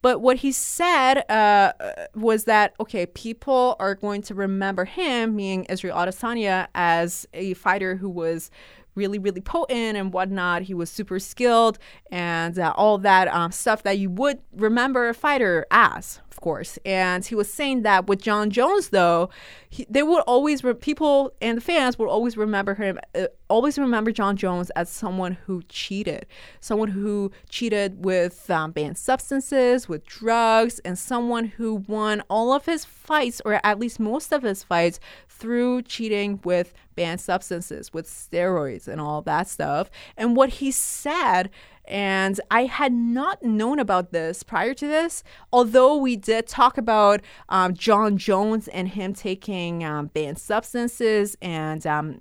But 0.00 0.20
what 0.20 0.36
he 0.36 0.52
said 0.52 1.30
uh, 1.30 1.72
was 2.14 2.44
that, 2.44 2.74
okay, 2.78 3.06
people 3.06 3.76
are 3.78 3.94
going 3.94 4.20
to 4.22 4.34
remember 4.34 4.84
him, 4.84 5.36
meaning 5.36 5.64
Israel 5.64 5.96
Adesanya, 5.96 6.68
as 6.74 7.26
a 7.32 7.54
fighter 7.54 7.96
who 7.96 8.10
was 8.10 8.50
really, 8.94 9.18
really 9.18 9.40
potent 9.40 9.96
and 9.96 10.12
whatnot. 10.12 10.62
He 10.62 10.74
was 10.74 10.90
super 10.90 11.18
skilled 11.18 11.78
and 12.10 12.58
uh, 12.58 12.72
all 12.76 12.98
that 12.98 13.28
um, 13.28 13.52
stuff 13.52 13.82
that 13.82 13.98
you 13.98 14.10
would 14.10 14.40
remember 14.52 15.08
a 15.08 15.14
fighter 15.14 15.66
as, 15.70 16.20
of 16.34 16.40
course. 16.40 16.80
And 16.84 17.24
he 17.24 17.36
was 17.36 17.52
saying 17.52 17.82
that 17.82 18.08
with 18.08 18.20
Jon 18.20 18.50
Jones, 18.50 18.88
though, 18.88 19.30
he, 19.68 19.86
they 19.88 20.02
would 20.02 20.22
always, 20.22 20.64
re- 20.64 20.74
people 20.74 21.32
and 21.40 21.58
the 21.58 21.62
fans 21.62 21.96
would 21.96 22.08
always 22.08 22.36
remember 22.36 22.74
him, 22.74 22.98
uh, 23.14 23.26
always 23.48 23.78
remember 23.78 24.10
Jon 24.10 24.36
Jones 24.36 24.70
as 24.70 24.90
someone 24.90 25.38
who 25.46 25.62
cheated, 25.68 26.26
someone 26.60 26.88
who 26.88 27.30
cheated 27.48 28.04
with 28.04 28.50
um, 28.50 28.72
banned 28.72 28.98
substances, 28.98 29.88
with 29.88 30.04
drugs, 30.06 30.80
and 30.80 30.98
someone 30.98 31.44
who 31.44 31.76
won 31.86 32.20
all 32.28 32.52
of 32.52 32.66
his 32.66 32.84
fights, 32.84 33.40
or 33.44 33.60
at 33.62 33.78
least 33.78 34.00
most 34.00 34.32
of 34.32 34.42
his 34.42 34.64
fights, 34.64 34.98
through 35.28 35.82
cheating 35.82 36.40
with 36.42 36.74
banned 36.96 37.20
substances, 37.20 37.92
with 37.92 38.08
steroids, 38.08 38.88
and 38.88 39.00
all 39.00 39.22
that 39.22 39.46
stuff. 39.46 39.88
And 40.16 40.36
what 40.36 40.48
he 40.48 40.72
said 40.72 41.50
and 41.86 42.40
I 42.50 42.64
had 42.64 42.92
not 42.92 43.42
known 43.42 43.78
about 43.78 44.12
this 44.12 44.42
prior 44.42 44.74
to 44.74 44.86
this, 44.86 45.22
although 45.52 45.96
we 45.96 46.16
did 46.16 46.46
talk 46.46 46.78
about 46.78 47.20
um, 47.48 47.74
Jon 47.74 48.16
Jones 48.16 48.68
and 48.68 48.88
him 48.88 49.12
taking 49.12 49.84
um, 49.84 50.06
banned 50.06 50.38
substances 50.38 51.36
and 51.42 51.86
um, 51.86 52.20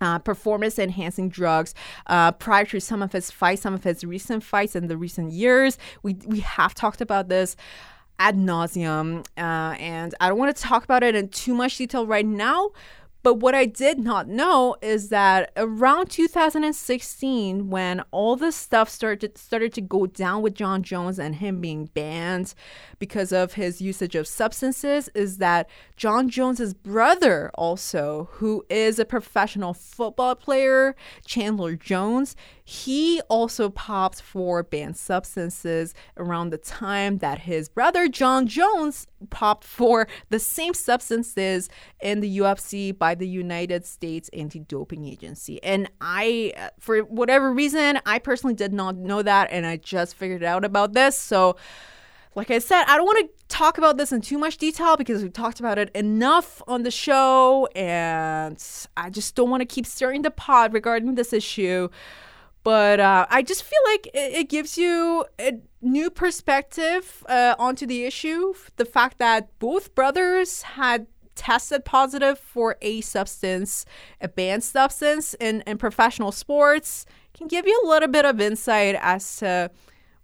uh, 0.00 0.18
performance 0.18 0.78
enhancing 0.78 1.28
drugs 1.28 1.74
uh, 2.08 2.32
prior 2.32 2.64
to 2.66 2.80
some 2.80 3.02
of 3.02 3.12
his 3.12 3.30
fights, 3.30 3.62
some 3.62 3.74
of 3.74 3.84
his 3.84 4.04
recent 4.04 4.42
fights 4.42 4.76
in 4.76 4.88
the 4.88 4.96
recent 4.96 5.32
years. 5.32 5.78
We, 6.02 6.16
we 6.26 6.40
have 6.40 6.74
talked 6.74 7.00
about 7.00 7.28
this 7.28 7.56
ad 8.18 8.36
nauseum, 8.36 9.26
uh, 9.38 9.76
and 9.78 10.14
I 10.20 10.28
don't 10.28 10.38
want 10.38 10.54
to 10.56 10.62
talk 10.62 10.84
about 10.84 11.02
it 11.02 11.14
in 11.14 11.28
too 11.28 11.54
much 11.54 11.76
detail 11.76 12.06
right 12.06 12.26
now. 12.26 12.70
But 13.26 13.40
what 13.40 13.56
I 13.56 13.66
did 13.66 13.98
not 13.98 14.28
know 14.28 14.76
is 14.80 15.08
that 15.08 15.50
around 15.56 16.10
2016, 16.10 17.68
when 17.68 18.02
all 18.12 18.36
this 18.36 18.54
stuff 18.54 18.88
started 18.88 19.36
started 19.36 19.72
to 19.72 19.80
go 19.80 20.06
down 20.06 20.42
with 20.42 20.54
Jon 20.54 20.84
Jones 20.84 21.18
and 21.18 21.34
him 21.34 21.60
being 21.60 21.86
banned 21.86 22.54
because 23.00 23.32
of 23.32 23.54
his 23.54 23.80
usage 23.80 24.14
of 24.14 24.28
substances, 24.28 25.10
is 25.12 25.38
that 25.38 25.68
Jon 25.96 26.28
Jones's 26.28 26.72
brother 26.72 27.50
also, 27.54 28.28
who 28.34 28.64
is 28.70 29.00
a 29.00 29.04
professional 29.04 29.74
football 29.74 30.36
player, 30.36 30.94
Chandler 31.26 31.74
Jones, 31.74 32.36
he 32.62 33.20
also 33.28 33.70
popped 33.70 34.22
for 34.22 34.62
banned 34.62 34.96
substances 34.96 35.94
around 36.16 36.50
the 36.50 36.58
time 36.58 37.18
that 37.18 37.40
his 37.40 37.68
brother 37.68 38.06
Jon 38.06 38.46
Jones 38.46 39.08
popped 39.30 39.64
for 39.64 40.06
the 40.30 40.38
same 40.38 40.74
substances 40.74 41.68
in 42.00 42.20
the 42.20 42.38
UFC 42.38 42.96
by 42.96 43.15
the 43.18 43.28
United 43.28 43.84
States 43.84 44.28
Anti-Doping 44.32 45.06
Agency. 45.06 45.62
And 45.62 45.90
I 46.00 46.70
for 46.78 47.00
whatever 47.00 47.52
reason, 47.52 48.00
I 48.06 48.18
personally 48.18 48.54
did 48.54 48.72
not 48.72 48.96
know 48.96 49.22
that 49.22 49.48
and 49.50 49.66
I 49.66 49.76
just 49.76 50.14
figured 50.14 50.42
out 50.42 50.64
about 50.64 50.92
this. 50.92 51.16
So 51.16 51.56
like 52.36 52.50
I 52.50 52.58
said, 52.58 52.84
I 52.86 52.98
don't 52.98 53.06
want 53.06 53.30
to 53.30 53.46
talk 53.48 53.78
about 53.78 53.96
this 53.96 54.12
in 54.12 54.20
too 54.20 54.36
much 54.36 54.58
detail 54.58 54.98
because 54.98 55.22
we've 55.22 55.32
talked 55.32 55.58
about 55.58 55.78
it 55.78 55.90
enough 55.96 56.62
on 56.68 56.82
the 56.82 56.90
show, 56.90 57.66
and 57.74 58.62
I 58.94 59.08
just 59.08 59.34
don't 59.34 59.48
want 59.48 59.62
to 59.62 59.66
keep 59.66 59.86
stirring 59.86 60.20
the 60.20 60.30
pot 60.30 60.74
regarding 60.74 61.14
this 61.14 61.32
issue. 61.32 61.88
But 62.62 63.00
uh, 63.00 63.26
I 63.30 63.42
just 63.42 63.62
feel 63.62 63.78
like 63.86 64.08
it, 64.08 64.34
it, 64.40 64.48
gives 64.50 64.76
you 64.76 65.24
a 65.38 65.60
new 65.80 66.10
perspective 66.10 67.24
uh, 67.28 67.54
onto 67.58 67.86
the 67.86 68.04
issue. 68.04 68.52
The 68.74 68.84
fact 68.84 69.18
that 69.18 69.56
both 69.58 69.94
brothers 69.94 70.62
had 70.62 71.06
tested 71.36 71.84
positive 71.84 72.38
for 72.38 72.76
a 72.82 73.00
substance, 73.02 73.84
a 74.20 74.28
banned 74.28 74.64
substance 74.64 75.34
in, 75.34 75.62
in 75.66 75.78
professional 75.78 76.32
sports, 76.32 77.06
can 77.34 77.46
give 77.46 77.66
you 77.66 77.80
a 77.84 77.88
little 77.88 78.08
bit 78.08 78.24
of 78.24 78.40
insight 78.40 78.96
as 79.00 79.36
to 79.36 79.70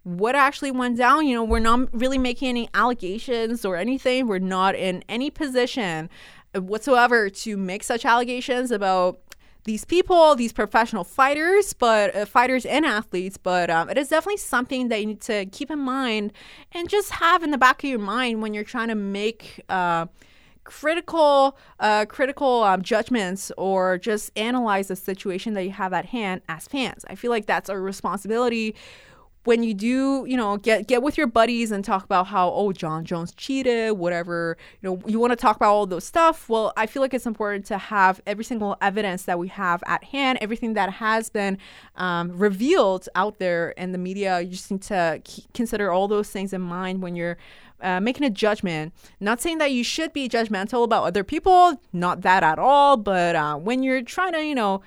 what 0.03 0.35
actually 0.35 0.71
went 0.71 0.97
down. 0.97 1.25
You 1.25 1.35
know, 1.35 1.43
we're 1.43 1.59
not 1.59 1.93
really 1.93 2.17
making 2.17 2.49
any 2.49 2.69
allegations 2.73 3.63
or 3.63 3.77
anything. 3.77 4.27
We're 4.27 4.39
not 4.39 4.75
in 4.75 5.03
any 5.07 5.29
position 5.29 6.09
whatsoever 6.53 7.29
to 7.29 7.57
make 7.57 7.83
such 7.83 8.05
allegations 8.05 8.71
about 8.71 9.19
these 9.65 9.85
people, 9.85 10.35
these 10.35 10.51
professional 10.51 11.05
fighters, 11.05 11.73
but 11.73 12.13
uh, 12.13 12.25
fighters 12.25 12.65
and 12.65 12.85
athletes. 12.85 13.37
But 13.37 13.69
um, 13.69 13.89
it 13.89 13.97
is 13.97 14.09
definitely 14.09 14.37
something 14.37 14.89
that 14.89 14.99
you 14.99 15.07
need 15.07 15.21
to 15.21 15.45
keep 15.45 15.71
in 15.71 15.79
mind 15.79 16.33
and 16.73 16.89
just 16.89 17.11
have 17.11 17.43
in 17.43 17.51
the 17.51 17.57
back 17.57 17.83
of 17.83 17.89
your 17.89 17.99
mind 17.99 18.41
when 18.41 18.53
you're 18.53 18.63
trying 18.63 18.89
to 18.89 18.95
make. 18.95 19.61
Uh, 19.69 20.07
critical 20.63 21.57
uh, 21.79 22.05
critical 22.05 22.63
um, 22.63 22.81
judgments 22.81 23.51
or 23.57 23.97
just 23.97 24.31
analyze 24.37 24.87
the 24.87 24.95
situation 24.95 25.53
that 25.53 25.63
you 25.63 25.71
have 25.71 25.93
at 25.93 26.05
hand 26.05 26.41
as 26.47 26.67
fans 26.67 27.03
i 27.09 27.15
feel 27.15 27.31
like 27.31 27.45
that's 27.45 27.69
a 27.69 27.77
responsibility 27.77 28.75
when 29.45 29.61
you 29.61 29.73
do, 29.73 30.25
you 30.25 30.37
know, 30.37 30.57
get 30.57 30.87
get 30.87 31.03
with 31.03 31.17
your 31.17 31.27
buddies 31.27 31.71
and 31.71 31.83
talk 31.83 32.05
about 32.05 32.27
how 32.27 32.49
oh 32.51 32.71
Jon 32.71 33.03
Jones 33.03 33.33
cheated, 33.33 33.93
whatever, 33.93 34.57
you 34.81 34.89
know, 34.89 35.01
you 35.05 35.19
want 35.19 35.31
to 35.31 35.35
talk 35.35 35.55
about 35.55 35.71
all 35.71 35.85
those 35.85 36.05
stuff. 36.05 36.47
Well, 36.47 36.71
I 36.77 36.85
feel 36.85 37.01
like 37.01 37.13
it's 37.13 37.25
important 37.25 37.65
to 37.65 37.77
have 37.77 38.21
every 38.25 38.45
single 38.45 38.77
evidence 38.81 39.23
that 39.23 39.37
we 39.37 39.49
have 39.49 39.83
at 39.85 40.05
hand, 40.05 40.39
everything 40.41 40.73
that 40.75 40.91
has 40.91 41.29
been 41.29 41.57
um, 41.97 42.37
revealed 42.37 43.09
out 43.15 43.39
there 43.39 43.71
in 43.71 43.91
the 43.91 43.97
media. 43.97 44.39
You 44.39 44.51
just 44.51 44.71
need 44.71 44.81
to 44.83 45.21
consider 45.53 45.91
all 45.91 46.07
those 46.07 46.29
things 46.29 46.53
in 46.53 46.61
mind 46.61 47.01
when 47.01 47.15
you're 47.15 47.37
uh, 47.83 47.99
making 47.99 48.25
a 48.25 48.29
judgment. 48.29 48.93
Not 49.19 49.41
saying 49.41 49.59
that 49.59 49.71
you 49.71 49.83
should 49.83 50.13
be 50.13 50.27
judgmental 50.27 50.83
about 50.83 51.03
other 51.03 51.23
people, 51.23 51.79
not 51.91 52.21
that 52.21 52.43
at 52.43 52.57
all. 52.57 52.97
But 52.97 53.35
uh, 53.35 53.57
when 53.57 53.83
you're 53.83 54.01
trying 54.01 54.33
to, 54.33 54.43
you 54.43 54.55
know 54.55 54.81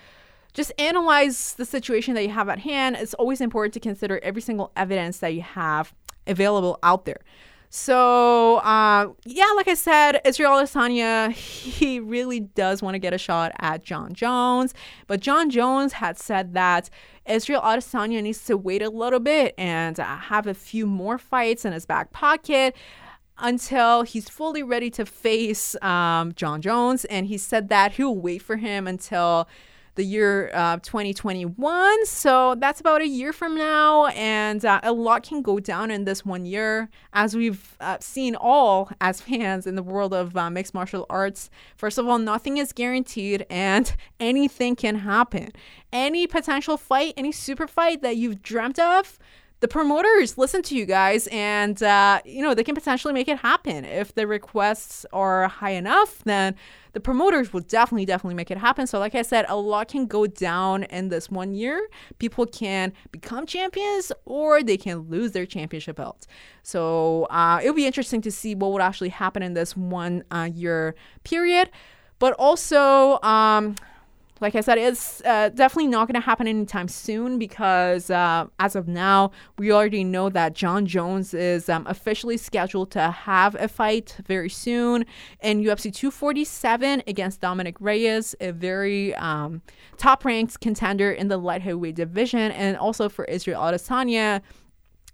just 0.57 0.73
analyze 0.79 1.53
the 1.53 1.67
situation 1.67 2.15
that 2.15 2.23
you 2.23 2.31
have 2.31 2.49
at 2.49 2.61
hand. 2.61 2.97
It's 2.97 3.13
always 3.15 3.43
important 3.43 3.75
to 3.75 3.81
consider 3.81 4.19
every 4.23 4.41
single 4.41 4.73
evidence 4.75 5.19
that 5.19 5.35
you 5.35 5.43
have 5.43 5.93
available 6.27 6.79
out 6.83 7.05
there. 7.05 7.21
So, 7.69 8.57
uh, 8.57 9.13
yeah, 9.25 9.53
like 9.57 9.69
I 9.69 9.75
said, 9.75 10.21
Israel 10.25 10.53
Adesanya, 10.53 11.31
he 11.33 12.01
really 12.01 12.41
does 12.41 12.83
want 12.83 12.95
to 12.95 12.99
get 12.99 13.13
a 13.13 13.19
shot 13.19 13.53
at 13.59 13.83
Jon 13.83 14.15
Jones. 14.15 14.75
But 15.07 15.21
Jon 15.21 15.51
Jones 15.51 15.95
had 15.95 16.19
said 16.19 16.55
that 16.55 16.91
Israel 17.27 17.61
Adesanya 17.63 18.23
needs 18.23 18.45
to 18.45 18.57
wait 18.57 18.83
a 18.83 18.91
little 18.91 19.21
bit 19.21 19.55
and 19.59 19.99
uh, 19.99 20.17
have 20.17 20.47
a 20.47 20.55
few 20.55 20.87
more 20.87 21.19
fights 21.19 21.65
in 21.65 21.73
his 21.73 21.87
back 21.87 22.13
pocket 22.13 22.77
until 23.39 24.03
he's 24.03 24.29
fully 24.29 24.63
ready 24.63 24.91
to 24.91 25.05
face 25.05 25.77
um, 25.83 26.33
Jon 26.35 26.63
Jones. 26.63 27.05
And 27.07 27.27
he 27.27 27.37
said 27.37 27.69
that 27.69 27.93
he'll 27.93 28.17
wait 28.17 28.43
for 28.43 28.57
him 28.57 28.87
until 28.87 29.49
the 29.97 30.05
year 30.05 30.51
uh, 30.55 30.77
2021. 30.79 32.07
So 32.07 32.55
that's 32.55 32.81
about 32.81 33.01
a 33.01 33.07
year 33.07 33.33
from 33.33 33.57
now, 33.57 34.07
and 34.07 34.65
uh, 34.65 34.81
a 34.83 34.93
lot 34.93 35.25
can 35.25 35.43
go 35.43 35.59
down 35.59 35.91
in 35.91 36.05
this 36.05 36.25
one 36.25 36.47
year, 36.47 36.89
as 37.13 37.35
we've 37.35 37.77
uh, 37.81 37.97
seen 38.01 38.37
all 38.37 38.91
as 39.01 39.21
fans 39.21 39.67
in 39.67 39.75
the 39.75 39.83
world 39.83 40.15
of 40.15 40.37
uh, 40.37 40.49
mixed 40.49 40.75
martial 40.75 41.07
arts. 41.11 41.51
First 41.77 41.99
of 41.99 42.07
all, 42.07 42.19
nothing 42.19 42.59
is 42.59 42.73
guaranteed, 42.73 43.45
and 43.51 43.95
anything 44.21 44.77
can 44.77 44.97
happen. 44.97 45.51
Any 45.93 46.27
potential 46.27 46.77
fight, 46.77 47.15
any 47.17 47.33
super 47.33 47.67
fight 47.67 48.03
that 48.03 48.17
you've 48.17 48.43
dreamt 48.43 48.79
of 48.79 49.19
the 49.61 49.69
promoters 49.69 50.37
listen 50.37 50.63
to 50.63 50.77
you 50.77 50.85
guys 50.85 51.29
and 51.29 51.83
uh, 51.83 52.21
you 52.25 52.43
know 52.43 52.55
they 52.55 52.65
can 52.65 52.75
potentially 52.75 53.15
make 53.15 53.29
it 53.29 53.39
happen. 53.39 53.85
If 53.85 54.15
the 54.15 54.27
requests 54.27 55.07
are 55.13 55.49
high 55.49 55.71
enough 55.71 56.23
then 56.25 56.55
the 56.93 57.01
promoters 57.01 57.53
will 57.53 57.61
definitely 57.61 58.07
definitely 58.07 58.35
make 58.35 58.51
it 58.51 58.59
happen. 58.59 58.87
So 58.87 58.99
like 58.99 59.15
i 59.15 59.23
said 59.23 59.47
a 59.49 59.57
lot 59.57 59.89
can 59.89 60.07
go 60.07 60.27
down 60.27 60.85
in 60.85 61.09
this 61.09 61.31
one 61.31 61.55
year. 61.55 61.89
People 62.19 62.47
can 62.47 62.93
become 63.13 63.47
champions 63.47 64.13
or 64.25 64.63
they 64.63 64.77
can 64.77 65.09
lose 65.09 65.33
their 65.33 65.47
championship 65.47 65.97
belt 65.97 66.27
so 66.67 67.27
uh, 67.27 67.61
it'll 67.63 67.77
be 67.77 67.87
interesting 67.87 68.21
to 68.23 68.31
see 68.33 68.57
what 68.57 68.73
would 68.73 68.83
actually 68.83 69.11
happen 69.11 69.41
in 69.41 69.55
this 69.55 69.77
one 69.77 70.25
uh, 70.33 70.51
year 70.53 70.97
period. 71.23 71.71
But 72.19 72.33
also 72.41 73.21
um, 73.23 73.77
like 74.41 74.55
I 74.55 74.61
said, 74.61 74.77
it's 74.77 75.23
uh, 75.25 75.49
definitely 75.49 75.89
not 75.89 76.09
going 76.09 76.21
to 76.21 76.25
happen 76.25 76.47
anytime 76.47 76.89
soon 76.89 77.39
because 77.39 78.11
uh, 78.11 78.47
as 78.59 78.77
of 78.77 78.87
now, 78.87 79.31
we 79.59 79.73
already 79.73 80.05
know 80.05 80.29
that 80.29 80.55
Jon 80.55 80.85
Jones 80.85 81.33
is 81.33 81.69
um, 81.69 81.87
officially 81.87 82.37
scheduled 82.37 82.91
to 82.91 83.11
have 83.11 83.55
a 83.55 83.67
fight 83.67 84.17
very 84.27 84.51
soon 84.51 85.07
in 85.41 85.63
UFC 85.63 85.93
247 85.93 87.03
against 87.07 87.41
Dominick 87.41 87.77
Reyes, 87.81 88.35
a 88.41 88.53
very 88.53 89.15
um, 89.15 89.63
top 89.97 90.25
ranked 90.25 90.61
contender 90.61 91.11
in 91.11 91.29
the 91.29 91.39
light 91.39 91.63
heavyweight 91.63 91.95
division, 91.95 92.53
and 92.53 92.77
also 92.77 93.09
for 93.09 93.25
Israel 93.27 93.63
Adesanya 93.63 94.43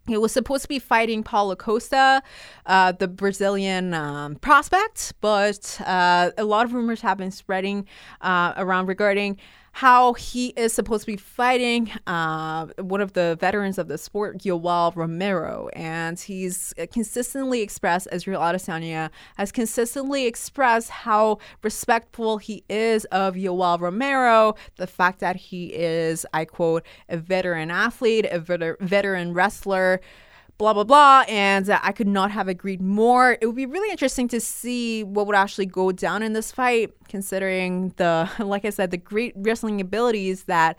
he 0.07 0.17
was 0.19 0.33
supposed 0.33 0.63
to 0.63 0.69
be 0.69 0.79
fighting 0.79 1.23
Paulo 1.23 1.55
Costa, 1.55 2.23
uh, 2.67 2.93
the 2.93 3.09
Brazilian 3.09 3.95
um, 3.95 4.35
prospect, 4.37 5.15
but 5.21 5.81
uh, 5.87 6.31
a 6.37 6.45
lot 6.45 6.67
of 6.67 6.75
rumors 6.75 7.01
have 7.03 7.19
been 7.19 7.31
spreading 7.31 7.87
uh, 8.21 8.53
around 8.57 8.87
regarding 8.87 9.39
how 9.73 10.13
he 10.13 10.49
is 10.49 10.73
supposed 10.73 11.03
to 11.03 11.07
be 11.07 11.17
fighting 11.17 11.91
uh, 12.07 12.67
one 12.79 13.01
of 13.01 13.15
the 13.15 13.37
veterans 13.41 13.79
of 13.79 13.89
the 13.89 13.97
sport, 13.97 14.39
Yoel 14.39 14.95
Romero. 14.95 15.69
And 15.75 16.21
he's 16.21 16.75
consistently 16.93 17.63
expressed, 17.63 18.07
Israel 18.13 18.43
Adesanya 18.43 19.11
has 19.39 19.51
consistently 19.51 20.27
expressed 20.27 20.91
how 20.91 21.39
respectful 21.63 22.37
he 22.37 22.65
is 22.69 23.07
of 23.07 23.35
Yoel 23.35 23.81
Romero, 23.81 24.55
the 24.77 24.87
fact 24.87 25.21
that 25.21 25.37
he 25.37 25.67
is, 25.69 26.27
I 26.35 26.45
quote, 26.45 26.85
a 27.09 27.17
veteran 27.17 27.71
athlete, 27.71 28.27
a 28.31 28.41
veteran 28.41 29.33
wrestler 29.33 30.01
blah 30.63 30.73
blah 30.73 30.85
blah 30.85 31.25
and 31.27 31.69
uh, 31.69 31.81
i 31.83 31.91
could 31.91 32.07
not 32.07 32.31
have 32.31 32.47
agreed 32.47 32.81
more 32.81 33.37
it 33.41 33.47
would 33.47 33.57
be 33.57 33.67
really 33.67 33.91
interesting 33.91 34.29
to 34.29 34.39
see 34.39 35.03
what 35.03 35.27
would 35.27 35.35
actually 35.35 35.67
go 35.67 35.91
down 35.91 36.23
in 36.23 36.35
this 36.35 36.53
fight 36.53 36.95
considering 37.09 37.93
the 37.97 38.31
like 38.39 38.65
i 38.65 38.71
said 38.71 38.93
the 38.93 38.97
great 38.97 39.33
wrestling 39.35 39.81
abilities 39.81 40.45
that 40.45 40.77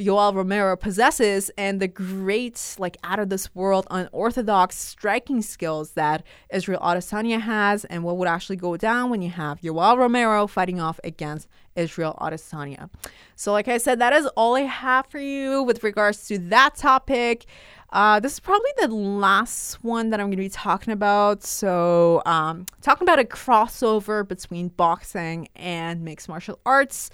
Yoel 0.00 0.34
Romero 0.34 0.76
possesses 0.76 1.50
and 1.58 1.78
the 1.78 1.86
great, 1.86 2.74
like, 2.78 2.96
out 3.04 3.18
of 3.18 3.28
this 3.28 3.54
world, 3.54 3.86
unorthodox 3.90 4.78
striking 4.78 5.42
skills 5.42 5.90
that 5.90 6.22
Israel 6.50 6.80
Adesanya 6.80 7.38
has, 7.38 7.84
and 7.84 8.02
what 8.02 8.16
would 8.16 8.26
actually 8.26 8.56
go 8.56 8.78
down 8.78 9.10
when 9.10 9.20
you 9.20 9.28
have 9.28 9.60
Yoel 9.60 9.98
Romero 9.98 10.46
fighting 10.46 10.80
off 10.80 10.98
against 11.04 11.48
Israel 11.76 12.16
Adesanya. 12.18 12.88
So, 13.36 13.52
like 13.52 13.68
I 13.68 13.76
said, 13.76 13.98
that 14.00 14.14
is 14.14 14.26
all 14.36 14.56
I 14.56 14.62
have 14.62 15.06
for 15.06 15.18
you 15.18 15.62
with 15.62 15.84
regards 15.84 16.26
to 16.28 16.38
that 16.48 16.76
topic. 16.76 17.44
Uh, 17.92 18.20
this 18.20 18.34
is 18.34 18.40
probably 18.40 18.70
the 18.78 18.88
last 18.88 19.82
one 19.82 20.10
that 20.10 20.20
I'm 20.20 20.26
going 20.26 20.32
to 20.32 20.36
be 20.36 20.48
talking 20.48 20.92
about. 20.92 21.42
So, 21.42 22.22
um, 22.24 22.66
talking 22.82 23.04
about 23.04 23.18
a 23.18 23.24
crossover 23.24 24.26
between 24.26 24.68
boxing 24.68 25.48
and 25.56 26.02
mixed 26.02 26.28
martial 26.28 26.60
arts. 26.64 27.10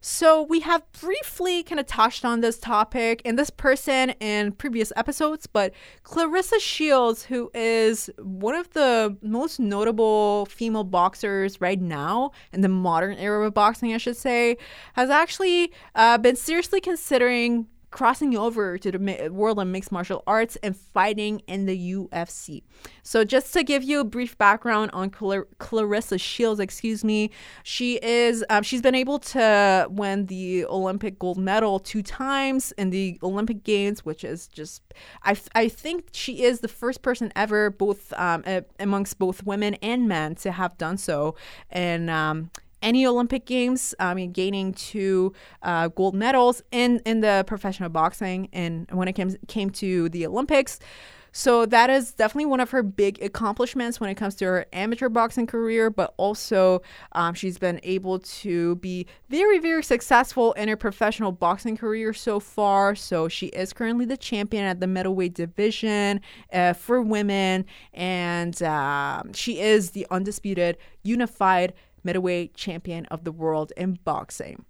So, 0.00 0.42
we 0.42 0.60
have 0.60 0.82
briefly 1.00 1.62
kind 1.62 1.78
of 1.78 1.86
touched 1.86 2.24
on 2.24 2.40
this 2.40 2.58
topic 2.58 3.22
and 3.24 3.38
this 3.38 3.50
person 3.50 4.10
in 4.20 4.52
previous 4.52 4.92
episodes, 4.96 5.46
but 5.46 5.72
Claressa 6.04 6.60
Shields, 6.60 7.24
who 7.24 7.50
is 7.54 8.10
one 8.18 8.56
of 8.56 8.70
the 8.70 9.16
most 9.22 9.60
notable 9.60 10.46
female 10.46 10.84
boxers 10.84 11.60
right 11.60 11.80
now 11.80 12.32
in 12.52 12.62
the 12.62 12.68
modern 12.68 13.16
era 13.16 13.46
of 13.46 13.54
boxing, 13.54 13.94
I 13.94 13.98
should 13.98 14.16
say, 14.16 14.58
has 14.94 15.08
actually 15.08 15.72
uh, 15.94 16.18
been 16.18 16.36
seriously 16.36 16.80
considering 16.80 17.66
crossing 17.90 18.36
over 18.36 18.78
to 18.78 18.90
the 18.90 19.28
world 19.30 19.58
of 19.58 19.66
mixed 19.68 19.92
martial 19.92 20.22
arts 20.26 20.56
and 20.62 20.76
fighting 20.76 21.40
in 21.46 21.66
the 21.66 21.94
UFC. 21.94 22.62
So, 23.02 23.24
just 23.24 23.52
to 23.54 23.62
give 23.62 23.82
you 23.82 24.00
a 24.00 24.04
brief 24.04 24.36
background 24.36 24.90
on 24.92 25.10
Clar- 25.10 25.46
Claressa 25.58 26.20
Shields, 26.20 26.60
excuse 26.60 27.04
me, 27.04 27.30
she 27.62 27.98
is 28.02 28.44
um, 28.50 28.62
she's 28.62 28.82
been 28.82 28.94
able 28.94 29.18
to 29.20 29.86
win 29.90 30.26
the 30.26 30.64
Olympic 30.66 31.18
gold 31.18 31.38
medal 31.38 31.78
two 31.78 32.02
times 32.02 32.72
in 32.72 32.90
the 32.90 33.18
Olympic 33.22 33.64
Games, 33.64 34.04
which 34.04 34.24
is 34.24 34.48
just 34.48 34.82
I 35.22 35.36
I 35.54 35.68
think 35.68 36.08
she 36.12 36.42
is 36.42 36.60
the 36.60 36.68
first 36.68 37.02
person 37.02 37.32
ever, 37.36 37.70
both 37.70 38.12
um, 38.14 38.44
amongst 38.78 39.18
both 39.18 39.44
women 39.44 39.74
and 39.74 40.08
men, 40.08 40.34
to 40.36 40.52
have 40.52 40.76
done 40.78 40.98
so, 40.98 41.36
and 41.70 42.10
um, 42.10 42.50
any 42.82 43.06
Olympic 43.06 43.46
Games. 43.46 43.94
I 43.98 44.14
mean, 44.14 44.32
gaining 44.32 44.72
two 44.72 45.32
uh, 45.62 45.88
gold 45.88 46.14
medals 46.14 46.62
in 46.70 47.00
in 47.04 47.20
the 47.20 47.44
professional 47.46 47.88
boxing, 47.88 48.48
and 48.52 48.86
when 48.90 49.08
it 49.08 49.14
came 49.14 49.34
came 49.48 49.70
to 49.70 50.08
the 50.08 50.26
Olympics. 50.26 50.78
So 51.36 51.66
that 51.66 51.90
is 51.90 52.14
definitely 52.14 52.46
one 52.46 52.60
of 52.60 52.70
her 52.70 52.82
big 52.82 53.22
accomplishments 53.22 54.00
when 54.00 54.08
it 54.08 54.14
comes 54.14 54.36
to 54.36 54.46
her 54.46 54.66
amateur 54.72 55.10
boxing 55.10 55.46
career, 55.46 55.90
but 55.90 56.14
also 56.16 56.80
um, 57.12 57.34
she's 57.34 57.58
been 57.58 57.78
able 57.82 58.20
to 58.20 58.76
be 58.76 59.06
very, 59.28 59.58
very 59.58 59.82
successful 59.82 60.54
in 60.54 60.68
her 60.68 60.78
professional 60.78 61.32
boxing 61.32 61.76
career 61.76 62.14
so 62.14 62.40
far. 62.40 62.94
So 62.94 63.28
she 63.28 63.48
is 63.48 63.74
currently 63.74 64.06
the 64.06 64.16
champion 64.16 64.64
at 64.64 64.80
the 64.80 64.86
middleweight 64.86 65.34
division 65.34 66.22
uh, 66.54 66.72
for 66.72 67.02
women, 67.02 67.66
and 67.92 68.62
uh, 68.62 69.22
she 69.34 69.60
is 69.60 69.90
the 69.90 70.06
undisputed 70.10 70.78
unified 71.02 71.74
middleweight 72.06 72.54
champion 72.54 73.04
of 73.06 73.24
the 73.24 73.32
world 73.32 73.72
in 73.76 73.98
boxing. 74.04 74.64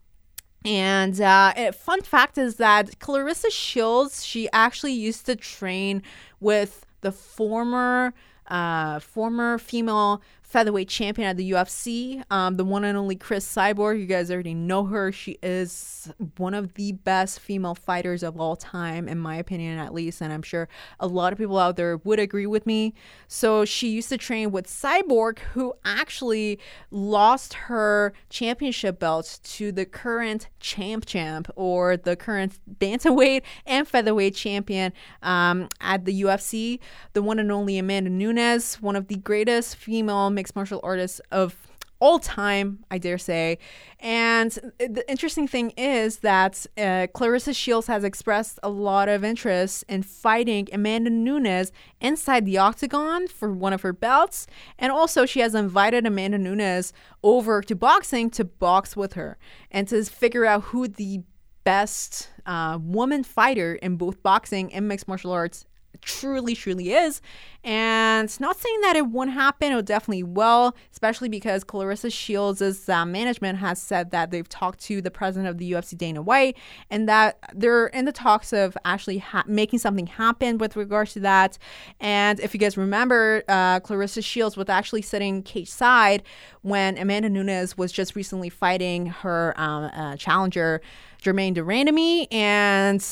And 0.65 1.21
uh, 1.21 1.71
fun 1.71 2.03
fact 2.03 2.39
is 2.39 2.57
that 2.57 2.99
Claressa 2.99 3.53
Shields, 3.53 4.25
she 4.25 4.49
actually 4.53 4.95
used 4.95 5.27
to 5.27 5.37
train 5.37 6.03
with 6.41 6.85
the 7.03 7.13
former 7.13 8.13
uh, 8.49 9.01
former 9.01 9.59
female 9.59 10.23
featherweight 10.47 10.89
champion 10.89 11.29
at 11.29 11.37
the 11.37 11.51
UFC, 11.51 12.23
um, 12.31 12.57
the 12.57 12.65
one 12.65 12.85
and 12.85 12.97
only 12.97 13.17
Cris 13.17 13.45
Cyborg. 13.45 13.99
You 13.99 14.07
guys 14.07 14.31
already 14.31 14.55
know 14.55 14.85
her. 14.85 15.11
She 15.11 15.39
is 15.43 16.09
one 16.37 16.55
of 16.55 16.75
the 16.75 16.93
best 16.93 17.41
female 17.41 17.75
fighters 17.75 18.23
of 18.23 18.41
all 18.41 18.55
time, 18.55 19.09
in 19.09 19.19
my 19.19 19.37
opinion, 19.37 19.81
at 19.81 19.93
least. 19.93 20.21
And 20.21 20.33
I'm 20.33 20.43
sure 20.43 20.69
a 21.01 21.09
lot 21.09 21.33
of 21.33 21.39
people 21.39 21.59
out 21.59 21.75
there 21.75 21.97
would 21.99 22.21
agree 22.21 22.47
with 22.47 22.65
me. 22.65 22.95
So 23.27 23.65
she 23.65 23.89
used 23.89 24.09
to 24.11 24.19
train 24.19 24.53
with 24.53 24.69
Cyborg, 24.69 25.41
who 25.41 25.75
actually 25.85 26.61
lost 26.93 27.55
her 27.55 28.13
championship 28.31 29.01
belt 29.01 29.41
to 29.43 29.73
the 29.73 29.85
current 29.85 30.49
champ 30.61 31.07
champ 31.07 31.51
or 31.57 31.97
the 31.97 32.15
current 32.15 32.59
bantamweight 32.79 33.43
and 33.67 33.87
featherweight 33.89 34.37
champion 34.37 34.93
um, 35.23 35.69
at 35.81 36.05
the 36.05 36.23
UFC, 36.23 36.79
the 37.15 37.23
one 37.23 37.41
and 37.41 37.51
only 37.51 37.79
Amanda 37.79 38.11
Nunes, 38.11 38.36
one 38.83 38.97
of 38.97 39.09
the 39.09 39.17
greatest 39.17 39.77
female 39.77 40.31
mixed 40.31 40.55
martial 40.55 40.81
artists 40.83 41.21
of 41.31 41.57
all 41.99 42.19
time, 42.19 42.85
I 42.91 42.99
dare 42.99 43.19
say. 43.19 43.59
And 44.01 44.53
the 44.79 45.05
interesting 45.09 45.49
thing 45.49 45.71
is 45.77 46.19
that 46.19 46.67
uh, 46.77 47.09
Claressa 47.15 47.57
Shields 47.57 47.87
has 47.87 48.05
expressed 48.05 48.59
a 48.63 48.69
lot 48.69 49.09
of 49.09 49.25
interest 49.25 49.85
in 49.89 50.03
fighting 50.03 50.69
Amanda 50.73 51.11
Nunes 51.11 51.73
inside 52.01 52.45
the 52.45 52.59
octagon 52.59 53.29
for 53.29 53.53
one 53.53 53.73
of 53.73 53.81
her 53.83 53.93
belts. 53.93 54.47
And 54.79 54.93
also, 54.93 55.25
she 55.25 55.41
has 55.41 55.55
invited 55.55 56.07
Amanda 56.07 56.39
Nunes 56.39 56.93
over 57.23 57.63
to 57.63 57.75
boxing 57.75 58.31
to 58.31 58.45
box 58.45 58.97
with 58.97 59.15
her 59.15 59.39
and 59.71 59.89
to 59.89 60.05
figure 60.05 60.45
out 60.45 60.65
who 60.65 60.89
the 60.89 61.23
best 61.65 62.31
uh, 62.45 62.79
woman 62.81 63.25
fighter 63.25 63.75
in 63.77 63.97
both 63.97 64.23
boxing 64.23 64.73
and 64.73 64.87
mixed 64.87 65.09
martial 65.09 65.33
arts 65.33 65.67
truly, 66.03 66.55
truly 66.55 66.93
is. 66.93 67.21
And 67.65 68.39
not 68.39 68.57
saying 68.57 68.81
that 68.83 68.95
it 68.95 69.07
won't 69.09 69.33
happen, 69.33 69.73
it 69.73 69.85
definitely 69.85 70.23
will, 70.23 70.77
especially 70.93 71.29
because 71.29 71.65
Claressa 71.65 72.13
Shields' 72.13 72.89
uh, 72.89 73.05
management 73.05 73.59
has 73.59 73.83
said 73.83 74.13
that 74.13 74.31
they've 74.31 74.49
talked 74.49 74.79
to 74.85 75.03
the 75.03 75.11
president 75.11 75.49
of 75.49 75.59
the 75.59 75.73
UFC, 75.73 75.99
Dana 75.99 76.23
White, 76.23 76.57
and 76.91 77.09
that 77.09 77.39
they're 77.53 77.89
in 77.89 78.05
the 78.05 78.13
talks 78.13 78.53
of 78.53 78.79
actually 78.85 79.19
ha- 79.19 79.43
making 79.49 79.81
something 79.81 80.07
happen 80.07 80.59
with 80.59 80.77
regards 80.77 81.13
to 81.15 81.21
that. 81.21 81.59
And 81.99 82.39
if 82.39 82.55
you 82.55 82.61
guys 82.61 82.77
remember, 82.77 83.43
uh, 83.49 83.81
Claressa 83.81 84.25
Shields 84.25 84.57
was 84.57 84.69
actually 84.69 85.03
sitting 85.03 85.43
cage 85.43 85.69
side 85.69 86.23
when 86.63 86.97
Amanda 86.97 87.29
Nunes 87.29 87.77
was 87.77 87.91
just 87.91 88.15
recently 88.15 88.49
fighting 88.49 89.07
her 89.07 89.55
um, 89.57 89.91
uh, 89.93 90.17
challenger. 90.17 90.81
Germaine 91.23 91.55
de 91.55 92.29
And 92.31 93.05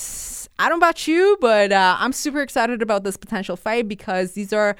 I 0.59 0.69
don't 0.69 0.79
know 0.79 0.87
about 0.87 1.09
you, 1.09 1.37
but 1.41 1.73
uh, 1.73 1.97
I'm 1.99 2.13
super 2.13 2.41
excited 2.41 2.83
about 2.83 3.05
this 3.05 3.17
potential 3.17 3.57
fight 3.57 3.89
because 3.89 4.33
these 4.33 4.53
are 4.53 4.77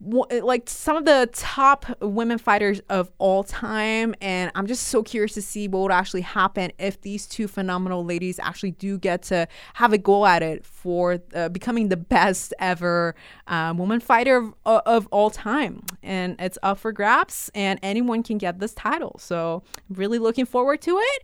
like 0.00 0.68
some 0.68 0.96
of 0.96 1.04
the 1.04 1.28
top 1.32 1.84
women 2.00 2.38
fighters 2.38 2.80
of 2.88 3.10
all 3.18 3.42
time 3.42 4.14
and 4.20 4.48
i'm 4.54 4.68
just 4.68 4.84
so 4.84 5.02
curious 5.02 5.34
to 5.34 5.42
see 5.42 5.66
what 5.66 5.80
would 5.82 5.90
actually 5.90 6.20
happen 6.20 6.70
if 6.78 7.00
these 7.00 7.26
two 7.26 7.48
phenomenal 7.48 8.04
ladies 8.04 8.38
actually 8.38 8.70
do 8.70 8.96
get 8.96 9.22
to 9.22 9.48
have 9.74 9.92
a 9.92 9.98
go 9.98 10.24
at 10.24 10.40
it 10.40 10.64
for 10.82 11.18
uh, 11.34 11.48
becoming 11.48 11.88
the 11.88 11.96
best 11.96 12.54
ever 12.58 13.14
uh, 13.46 13.74
woman 13.76 14.00
fighter 14.00 14.36
of, 14.64 14.82
of, 14.86 15.08
all 15.10 15.30
time 15.30 15.82
and 16.02 16.36
it's 16.38 16.58
up 16.62 16.78
for 16.78 16.92
grabs 16.92 17.50
and 17.54 17.80
anyone 17.82 18.22
can 18.22 18.38
get 18.38 18.58
this 18.60 18.74
title 18.74 19.16
so 19.18 19.62
really 19.88 20.18
looking 20.18 20.44
forward 20.44 20.80
to 20.80 20.98
it 20.98 21.22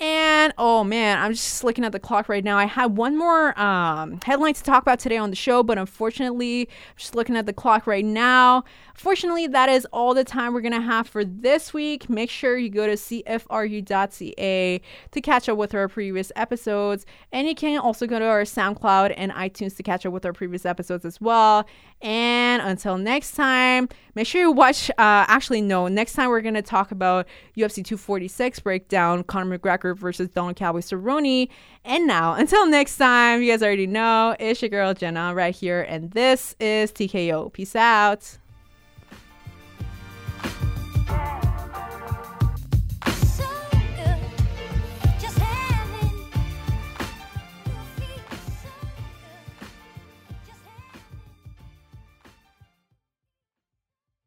And 0.00 0.54
oh 0.56 0.82
man, 0.82 1.18
I'm 1.18 1.32
just 1.32 1.62
looking 1.62 1.84
at 1.84 1.92
the 1.92 2.00
clock 2.00 2.30
right 2.30 2.42
now. 2.42 2.56
I 2.56 2.64
had 2.64 2.96
one 2.96 3.18
more 3.18 3.58
um, 3.60 4.18
headline 4.24 4.54
to 4.54 4.62
talk 4.62 4.80
about 4.80 4.98
today 4.98 5.18
on 5.18 5.28
the 5.28 5.36
show, 5.36 5.62
but 5.62 5.76
unfortunately, 5.76 6.62
I'm 6.62 6.96
just 6.96 7.14
looking 7.14 7.36
at 7.36 7.44
the 7.44 7.52
clock 7.52 7.86
right 7.86 8.04
now. 8.04 8.64
Fortunately, 8.94 9.46
that 9.48 9.68
is 9.68 9.86
all 9.92 10.14
the 10.14 10.24
time 10.24 10.54
we're 10.54 10.62
gonna 10.62 10.80
have 10.80 11.06
for 11.06 11.22
this 11.22 11.74
week. 11.74 12.08
Make 12.08 12.30
sure 12.30 12.56
you 12.56 12.70
go 12.70 12.86
to 12.86 12.94
cfru.ca 12.94 14.80
to 15.10 15.20
catch 15.20 15.48
up 15.50 15.58
with 15.58 15.74
our 15.74 15.88
previous 15.88 16.32
episodes, 16.34 17.04
and 17.30 17.46
you 17.46 17.54
can 17.54 17.78
also 17.78 18.06
go 18.06 18.18
to 18.18 18.24
our 18.24 18.42
SoundCloud 18.42 18.80
and 19.16 19.32
iTunes 19.32 19.76
to 19.76 19.82
catch 19.82 20.04
up 20.04 20.12
with 20.12 20.26
our 20.26 20.32
previous 20.32 20.66
episodes 20.66 21.04
as 21.04 21.20
well. 21.20 21.66
And 22.02 22.62
until 22.62 22.98
next 22.98 23.32
time, 23.32 23.88
make 24.14 24.26
sure 24.26 24.40
you 24.40 24.52
watch. 24.52 24.90
Uh, 24.90 25.24
actually, 25.28 25.60
no, 25.60 25.88
next 25.88 26.14
time 26.14 26.28
we're 26.28 26.40
gonna 26.40 26.62
talk 26.62 26.90
about 26.90 27.26
UFC 27.56 27.84
246 27.84 28.60
breakdown, 28.60 29.22
Conor 29.24 29.58
McGregor 29.58 29.96
versus 29.96 30.28
Donald 30.28 30.56
Cowboy 30.56 30.80
Cerrone. 30.80 31.48
And 31.84 32.06
now, 32.06 32.34
until 32.34 32.66
next 32.66 32.96
time, 32.96 33.42
you 33.42 33.52
guys 33.52 33.62
already 33.62 33.86
know 33.86 34.36
it's 34.38 34.60
your 34.60 34.68
girl 34.68 34.94
Jenna 34.94 35.34
right 35.34 35.54
here, 35.54 35.82
and 35.82 36.10
this 36.10 36.56
is 36.58 36.92
TKO. 36.92 37.52
Peace 37.52 37.76
out. 37.76 38.39